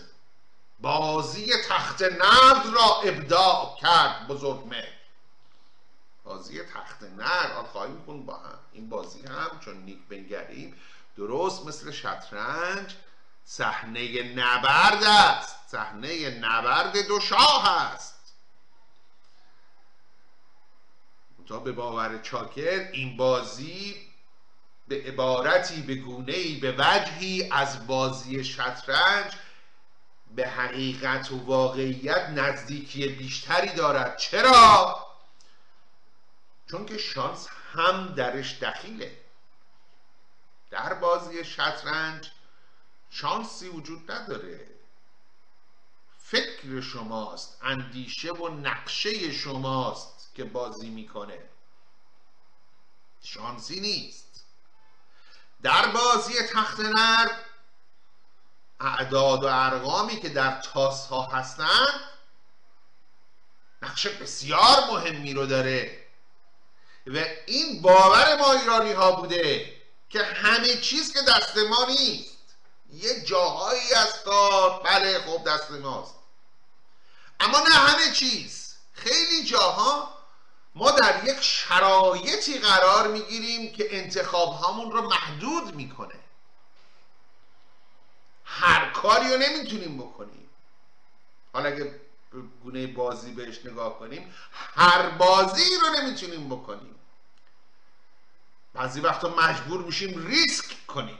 بازی 0.79 1.51
تخت 1.69 2.01
نرد 2.01 2.65
را 2.73 3.01
ابداع 3.03 3.77
کرد 3.81 4.27
بزرگ 4.27 4.65
بازی 6.29 6.63
تخت 6.63 7.03
نرد 7.03 7.51
آن 7.51 7.65
خواهیم 7.65 8.05
کن 8.05 8.25
با 8.25 8.37
هم. 8.37 8.59
این 8.73 8.89
بازی 8.89 9.21
هم 9.21 9.59
چون 9.59 9.77
نیک 9.77 9.99
بنگریم 10.09 10.75
درست 11.17 11.65
مثل 11.65 11.91
شطرنج 11.91 12.95
صحنه 13.43 14.33
نبرد 14.33 15.03
است. 15.03 15.55
صحنه 15.67 16.29
نبرد 16.29 17.07
دو 17.07 17.19
شاه 17.19 17.69
است. 17.69 18.33
تا 21.47 21.59
به 21.59 21.71
باور 21.71 22.21
چاکر 22.21 22.89
این 22.93 23.17
بازی 23.17 23.95
به 24.87 25.03
عبارتی 25.05 25.81
به 25.81 25.95
گونه 25.95 26.59
به 26.59 26.75
وجهی 26.77 27.49
از 27.51 27.87
بازی 27.87 28.43
شطرنج 28.43 29.33
به 30.35 30.47
حقیقت 30.47 31.31
و 31.31 31.45
واقعیت 31.45 32.29
نزدیکی 32.29 33.07
بیشتری 33.07 33.69
دارد. 33.69 34.17
چرا؟ 34.17 35.08
چون 36.71 36.85
که 36.85 36.97
شانس 36.97 37.47
هم 37.73 38.07
درش 38.07 38.63
دخیله. 38.63 39.21
در 40.71 40.93
بازی 40.93 41.45
شطرنج 41.45 42.31
شانسی 43.09 43.67
وجود 43.67 44.11
نداره. 44.11 44.67
فکر 46.17 46.81
شماست 46.81 47.59
اندیشه 47.61 48.31
و 48.31 48.49
نقشه 48.49 49.31
شماست 49.31 50.31
که 50.35 50.43
بازی 50.43 50.89
می‌کنه. 50.89 51.49
شانسی 53.21 53.79
نیست. 53.79 54.45
در 55.61 55.87
بازی 55.87 56.33
تخت 56.53 56.79
نرد 56.79 57.45
اعداد 58.79 59.43
و 59.43 59.47
ارقامی 59.47 60.19
که 60.19 60.29
در 60.29 60.61
تاس 60.61 61.07
ها 61.07 61.21
هستند 61.21 62.01
نقش 63.81 64.07
بسیار 64.07 64.85
مهمی 64.91 65.33
رو 65.33 65.45
داره. 65.45 65.98
و 67.13 67.25
این 67.45 67.81
باور 67.81 68.35
ما 68.35 68.53
ایرانی 68.53 68.91
ها 68.91 69.11
بوده 69.11 69.73
که 70.09 70.23
همه 70.23 70.75
چیز 70.81 71.13
که 71.13 71.19
دست 71.21 71.57
ما 71.57 71.85
نیست. 71.85 72.37
یه 72.93 73.21
جاهایی 73.21 73.93
است 73.93 74.25
بله 74.83 75.19
خب 75.19 75.43
دست 75.43 75.71
ماست. 75.71 76.15
اما 77.39 77.59
نه 77.59 77.75
همه 77.75 78.11
چیز. 78.13 78.75
خیلی 78.93 79.43
جاها 79.43 80.17
ما 80.75 80.91
در 80.91 81.23
یک 81.23 81.41
شرایطی 81.41 82.59
قرار 82.59 83.07
می‌گیریم 83.07 83.71
که 83.71 83.97
انتخاب 83.97 84.49
هامون 84.53 84.91
رو 84.91 85.09
محدود 85.09 85.75
می‌کنه. 85.75 86.19
هر 88.45 88.89
کاری 88.91 89.29
رو 89.29 89.37
نمی‌تونیم 89.37 89.97
بکنیم. 89.97 90.49
حالا 91.53 91.69
اگه 91.69 92.01
گونه 92.63 92.87
بازی 92.87 93.31
بهش 93.31 93.65
نگاه 93.65 93.99
کنیم 93.99 94.35
هر 94.51 95.09
بازی 95.09 95.69
رو 95.81 95.89
نمی‌تونیم 95.89 96.49
بکنیم. 96.49 96.98
بعضی 98.79 99.01
وقتا 99.01 99.29
مجبور 99.29 99.81
میشیم 99.81 100.27
ریسک 100.27 100.87
کنیم. 100.87 101.19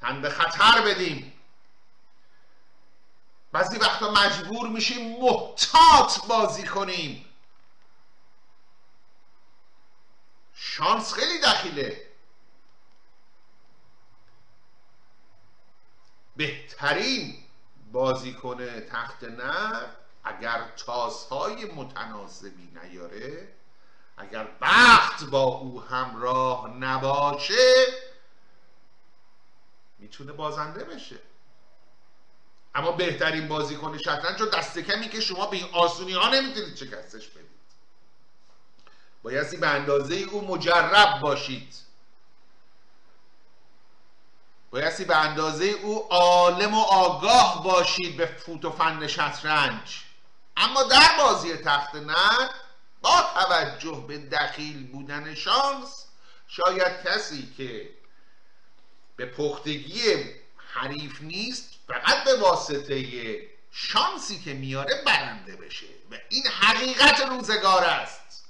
تن 0.00 0.22
به 0.22 0.30
خطر 0.30 0.80
بدیم. 0.80 1.32
بعضی 3.52 3.78
وقتا 3.78 4.10
مجبور 4.10 4.68
میشیم 4.68 5.20
محتاط 5.20 6.26
بازی 6.28 6.66
کنیم. 6.66 7.24
شانس 10.54 11.12
خیلی 11.12 11.40
دخیله. 11.40 12.10
بهترین 16.36 17.44
بازیکن 17.92 18.80
تخت 18.80 19.24
نر 19.24 19.86
اگر 20.24 20.72
تازهای 20.76 21.64
متناسبی 21.64 22.68
نیاره 22.82 23.55
اگر 24.16 24.48
بخت 24.60 25.24
با 25.24 25.42
او 25.42 25.82
همراه 25.82 26.68
نباشه 26.68 27.86
می‌تونه 29.98 30.32
بازنده 30.32 30.84
بشه. 30.84 31.18
اما 32.74 32.92
بهترین 32.92 33.48
بازیکن 33.48 33.98
شطرنج 33.98 34.40
رو 34.40 34.46
دست 34.46 34.78
کمی 34.78 35.08
که 35.08 35.20
شما 35.20 35.46
به 35.46 35.56
این 35.56 35.68
آسونی 35.72 36.12
ها 36.12 36.28
نمی‌تونید 36.28 36.76
شکستش 36.76 37.28
بدید. 37.28 37.46
بایستی 39.22 39.56
به 39.56 39.66
اندازه 39.66 40.14
او 40.14 40.46
مجرب 40.46 41.20
باشید. 41.20 41.74
بایستی 44.70 45.04
به 45.04 45.16
اندازه 45.16 45.64
او 45.64 46.06
عالم 46.10 46.74
و 46.74 46.80
آگاه 46.80 47.64
باشید 47.64 48.16
به 48.16 48.26
فوت 48.26 48.64
و 48.64 48.70
فن 48.70 49.06
شطرنج. 49.06 50.02
اما 50.56 50.82
در 50.82 51.16
بازی 51.18 51.56
تخت 51.56 51.94
نه 51.94 52.50
توجه 53.34 54.04
به 54.08 54.18
دخیل 54.18 54.86
بودن 54.86 55.34
شانس 55.34 56.06
شاید 56.48 57.02
کسی 57.04 57.54
که 57.56 57.90
به 59.16 59.26
پختگی 59.26 60.00
حریف 60.56 61.22
نیست 61.22 61.74
فقط 61.86 62.24
به 62.24 62.36
واسطه 62.36 63.06
شانسی 63.70 64.40
که 64.40 64.54
میاره 64.54 65.02
برنده 65.06 65.56
بشه. 65.56 65.86
و 66.10 66.14
این 66.28 66.46
حقیقت 66.46 67.20
روزگار 67.20 67.84
است. 67.84 68.44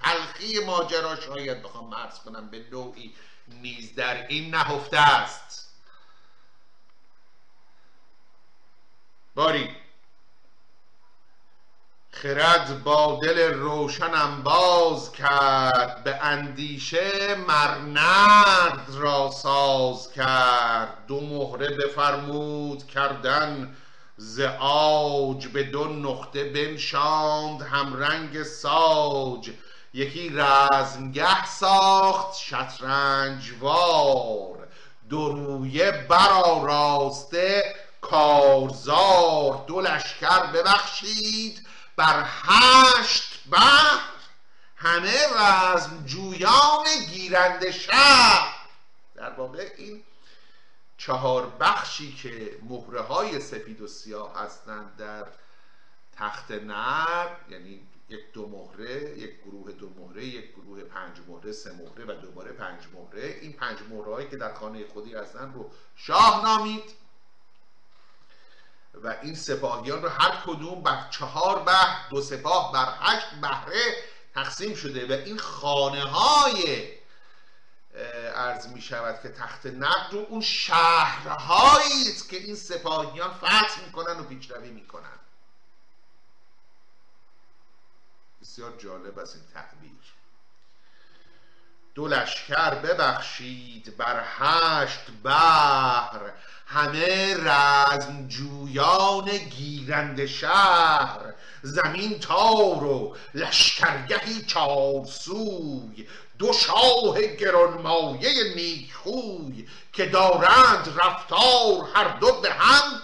تلخی 0.00 0.64
ماجرا 0.64 1.20
شاید 1.20 1.62
بخوام 1.62 1.88
مرز 1.88 2.18
کنم 2.18 2.50
به 2.50 2.66
نوعی 2.70 3.14
نیز 3.48 3.94
در 3.94 4.26
این 4.26 4.54
نهفته 4.54 4.98
است. 4.98 5.74
باری. 9.34 9.83
خرد 12.22 12.84
با 12.84 13.20
دل 13.22 13.54
روشنم 13.54 14.42
باز 14.42 15.12
کرد 15.12 16.04
به 16.04 16.16
اندیشه 16.22 17.34
مرنرد 17.34 18.90
را 18.94 19.30
ساز 19.30 20.12
کرد. 20.12 21.06
دو 21.06 21.20
مهره 21.20 21.68
بفرمود 21.68 22.86
کردن 22.86 23.76
ز 24.16 24.40
آج 24.60 25.46
به 25.46 25.62
دو 25.62 25.84
نقطه 25.84 26.44
بنشاند 26.44 27.62
رنگ 27.98 28.42
ساج. 28.42 29.50
یکی 29.94 30.32
رزمگه 30.34 31.46
ساخت 31.46 32.36
شطرنجوار 32.38 33.78
دو 35.10 35.28
رویه 35.28 36.06
برآراسته 36.08 37.74
کارزار. 38.00 39.64
دو 39.66 39.80
لشکر 39.80 40.46
ببخشید 40.54 41.73
بر 41.96 42.24
هشت 42.26 43.48
بحر 43.50 44.00
همه 44.76 45.26
رزم 45.36 46.04
جویان 46.06 46.84
گیرنده 47.10 47.72
شهر. 47.72 48.54
در 49.14 49.30
واقع 49.30 49.70
این 49.76 50.02
چهار 50.96 51.46
بخشی 51.60 52.14
که 52.14 52.58
مهره 52.62 53.00
های 53.00 53.40
سفید 53.40 53.80
و 53.80 53.86
سیاه 53.86 54.42
هستند 54.42 54.96
در 54.96 55.26
تخت 56.12 56.50
نر 56.50 57.28
یعنی 57.50 57.88
یک 58.08 58.32
دو 58.32 58.48
مهره 58.48 59.18
یک 59.18 59.40
گروه 59.44 59.72
دو 59.72 59.90
مهره 59.98 60.24
یک 60.24 60.52
گروه 60.52 60.84
پنج 60.84 61.16
مهره 61.28 61.52
سه 61.52 61.72
مهره 61.72 62.04
و 62.04 62.20
دوباره 62.20 62.52
پنج 62.52 62.80
مهره 62.94 63.38
این 63.40 63.52
پنج 63.52 63.78
مهره 63.90 64.12
هایی 64.14 64.28
که 64.28 64.36
در 64.36 64.54
خانه 64.54 64.86
خودی 64.86 65.14
هستند 65.14 65.54
رو 65.54 65.70
شاه 65.96 66.44
نامید. 66.44 67.03
و 69.02 69.16
این 69.22 69.34
سپاهیان 69.34 70.02
رو 70.02 70.08
هر 70.08 70.42
کدوم 70.46 70.82
بر 70.82 71.08
چهار 71.10 71.62
بحر 71.62 72.08
دو 72.10 72.22
سپاه 72.22 72.72
بر 72.72 72.94
هشت 73.00 73.34
بهره 73.40 74.04
تقسیم 74.34 74.74
شده 74.74 75.06
و 75.08 75.20
این 75.24 75.38
خانه 75.38 76.04
های 76.04 76.92
عرض 78.34 78.66
می 78.66 78.82
شود 78.82 79.22
که 79.22 79.28
تخت 79.28 79.66
نقد 79.66 80.12
رو 80.12 80.26
اون 80.28 80.40
شهرهایی 80.40 82.14
که 82.30 82.36
این 82.36 82.54
سپاهیان 82.54 83.30
فتح 83.30 83.84
می‌کنن 83.86 84.20
و 84.20 84.24
پیشروی 84.24 84.70
می‌کنن. 84.70 85.18
بسیار 88.40 88.76
جالب 88.76 89.18
از 89.18 89.34
این 89.34 89.44
تعبیر 89.54 90.13
دو 91.94 92.08
لشکر 92.08 92.74
ببخشید 92.74 93.96
بر 93.96 94.24
هشت 94.38 95.06
بحر. 95.24 96.20
همه 96.66 97.34
رزم 97.34 98.28
جویان 98.28 99.24
گیرند 99.38 100.26
شهر. 100.26 101.20
زمین 101.62 102.18
تار 102.18 102.84
و 102.84 103.16
لشکرگهی 103.34 104.44
چارسوی. 104.46 106.08
دو 106.38 106.52
شاه 106.52 107.22
گرانمایه 107.22 108.54
نیکخوی 108.56 109.68
که 109.92 110.06
دارند 110.06 111.00
رفتار 111.04 111.88
هر 111.94 112.08
دو 112.08 112.32
به 112.32 112.52
هم. 112.52 113.02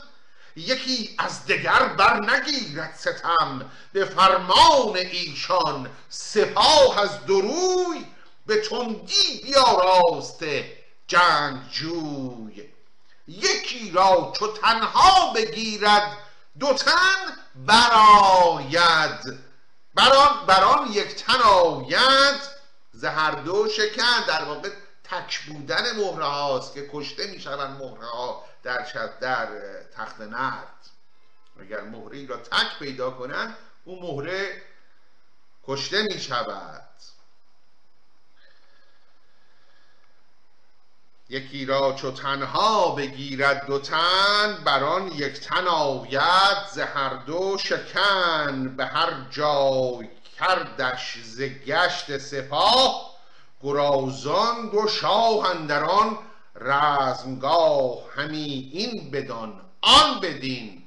یکی 0.57 1.15
از 1.19 1.47
دگر 1.47 1.87
بر 1.87 2.21
نگیرد 2.21 2.95
ستم. 2.97 3.71
به 3.93 4.05
فرمان 4.05 4.97
ایشان 4.97 5.91
سپاه 6.09 7.01
از 7.01 7.27
دروی 7.27 8.05
به 8.51 8.57
تندی 8.57 9.41
بیاراسته 9.45 10.77
جنگجوی 11.07 12.69
یکی 13.29 13.91
را 13.91 14.33
چو 14.39 14.53
تنها 14.53 15.33
بگیرد 15.33 16.17
دو 16.59 16.73
تن 16.73 17.37
براید 17.55 19.39
بران, 19.95 20.47
بران 20.47 20.93
یک 20.93 21.15
تن 21.15 21.41
آید. 21.41 22.41
زهر 22.93 23.31
دو 23.31 23.69
شکن. 23.69 24.27
در 24.29 24.45
واقع 24.45 24.69
تک 25.05 25.41
بودن 25.41 25.97
مهره 25.97 26.25
هاست 26.25 26.75
که 26.75 26.91
کشته 26.93 27.27
می‌شوند 27.27 27.83
مهره 27.83 28.07
ها 28.07 28.45
در, 28.63 28.87
در 29.21 29.49
تخت 29.97 30.21
نرد 30.21 30.91
اگر 31.61 31.81
مهره 31.81 32.27
را 32.27 32.37
تک 32.37 32.79
پیدا 32.79 33.11
کنند 33.11 33.57
اون 33.85 33.99
مهره 33.99 34.63
کشته 35.67 36.03
می 36.03 36.21
شود 36.21 36.90
یکی 41.33 41.67
را 41.67 41.93
چو 41.93 42.11
تنها 42.11 42.91
بگیرد 42.91 43.67
دو 43.67 43.79
تن 43.79 44.59
بر 44.65 44.85
آن 44.85 45.09
یک 45.09 45.41
تن 45.41 45.67
آید 45.67 46.67
ز 46.73 46.79
هر 46.79 47.15
دو 47.15 47.59
شکن 47.59 48.77
به 48.77 48.87
هر 48.87 49.13
جای 49.31 50.09
کردش 50.39 51.19
ز 51.25 51.41
گشت 51.41 52.19
سپاه. 52.19 53.11
گرازان 53.63 54.69
دو 54.73 54.89
شاه 54.89 55.51
اندران 55.51 56.19
رزمگاه 56.55 57.99
همی 58.17 58.71
این 58.73 59.11
بدان 59.11 59.61
آن 59.81 60.21
بدین. 60.21 60.87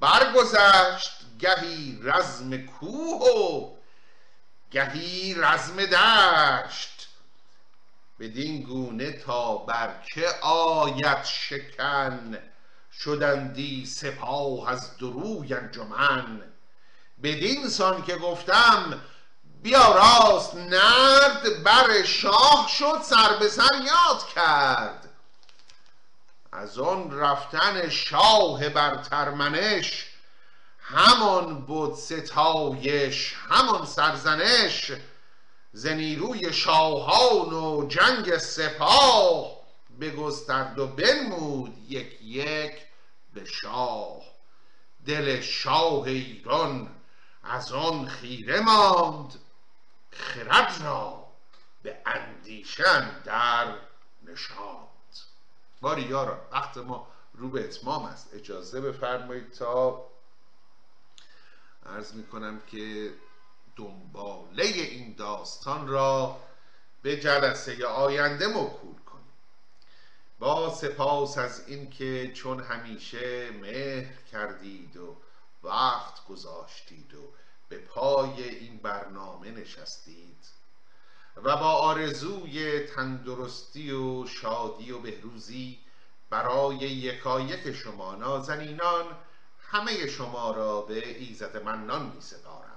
برگذشت 0.00 1.12
گهی 1.40 1.98
رزم 2.02 2.56
کوه 2.56 3.20
و 3.20 3.70
گهی 4.70 5.34
رزم 5.34 5.76
دشت. 5.76 6.91
بدین 8.22 8.62
گونه 8.62 9.12
تا 9.12 9.56
بر 9.56 9.94
که 10.14 10.28
آید 10.42 11.24
شکن؟ 11.24 12.38
شدندی 12.92 13.86
سپاه 13.86 14.70
از 14.70 14.96
دروی 14.96 15.54
انجمن. 15.54 16.42
بدین 17.22 17.68
سان 17.68 18.02
که 18.02 18.16
گفتم 18.16 19.00
بیا 19.62 19.94
راست 19.94 20.54
نرد 20.54 21.62
بر 21.64 22.02
شاه 22.02 22.68
شد 22.78 23.02
سر 23.02 23.36
به 23.40 23.48
سر 23.48 23.74
یاد 23.74 24.28
کرد. 24.34 25.08
از 26.52 26.78
آن 26.78 27.18
رفتن 27.18 27.88
شاه 27.88 28.68
بر 28.68 28.96
ترمنش 28.96 30.06
همان 30.80 31.60
بود 31.60 31.94
ستایش 31.94 33.34
همان 33.48 33.86
سرزنش. 33.86 34.92
ز 35.72 35.86
نیروی 35.86 36.52
شاهان 36.52 37.52
و 37.52 37.88
جنگ 37.88 38.36
سپاه 38.36 39.62
بگسترد 40.00 40.78
و 40.78 40.86
بنمود 40.86 41.78
یک 41.88 42.18
یک 42.22 42.72
به 43.34 43.44
شاه. 43.44 44.22
دل 45.06 45.40
شاه 45.40 46.02
ایران 46.02 46.94
از 47.42 47.72
آن 47.72 48.08
خیره 48.08 48.60
ماند 48.60 49.34
خرد 50.10 50.82
را 50.84 51.26
به 51.82 51.96
اندیشن 52.06 53.22
در 53.24 53.74
نشاند. 54.22 54.88
باری 55.80 56.02
یارا 56.02 56.48
وقت 56.52 56.76
ما 56.76 57.06
رو 57.34 57.48
به 57.48 57.64
اتمام 57.64 58.04
است. 58.04 58.34
اجازه 58.34 58.80
بفرمایید 58.80 59.52
تا 59.52 60.04
عرض 61.86 62.14
می‌کنم 62.14 62.60
که 62.60 63.12
دنباله 63.76 64.64
این 64.64 65.14
داستان 65.14 65.88
را 65.88 66.40
به 67.02 67.16
جلسه 67.16 67.86
آینده 67.86 68.46
موکول 68.46 68.98
کنیم. 69.06 69.32
با 70.38 70.70
سپاس 70.74 71.38
از 71.38 71.68
اینکه 71.68 72.32
چون 72.34 72.60
همیشه 72.60 73.50
مهر 73.50 74.22
کردید 74.32 74.96
و 74.96 75.16
وقت 75.62 76.26
گذاشتید 76.26 77.14
و 77.14 77.32
به 77.68 77.78
پای 77.78 78.48
این 78.48 78.76
برنامه 78.76 79.50
نشستید 79.50 80.46
و 81.36 81.56
با 81.56 81.72
آرزوی 81.72 82.80
تندرستی 82.80 83.90
و 83.90 84.26
شادی 84.26 84.90
و 84.90 84.98
بهروزی 84.98 85.78
برای 86.30 86.76
یکایک 86.76 87.72
شما 87.72 88.14
نازنینان 88.14 89.04
همه 89.60 90.06
شما 90.06 90.50
را 90.50 90.80
به 90.80 91.18
ایزد 91.18 91.56
منان 91.56 92.12
می 92.14 92.20
سپارم 92.20 92.71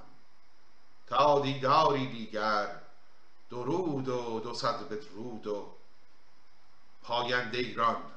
تا 1.07 1.39
دیداری 1.39 2.07
دیگر 2.07 2.81
درود 3.49 4.07
و 4.07 4.39
دو 4.39 4.53
صد 4.53 4.89
بدرود 4.89 5.47
و 5.47 5.75
پاینده 7.03 7.57
ایران. 7.57 8.14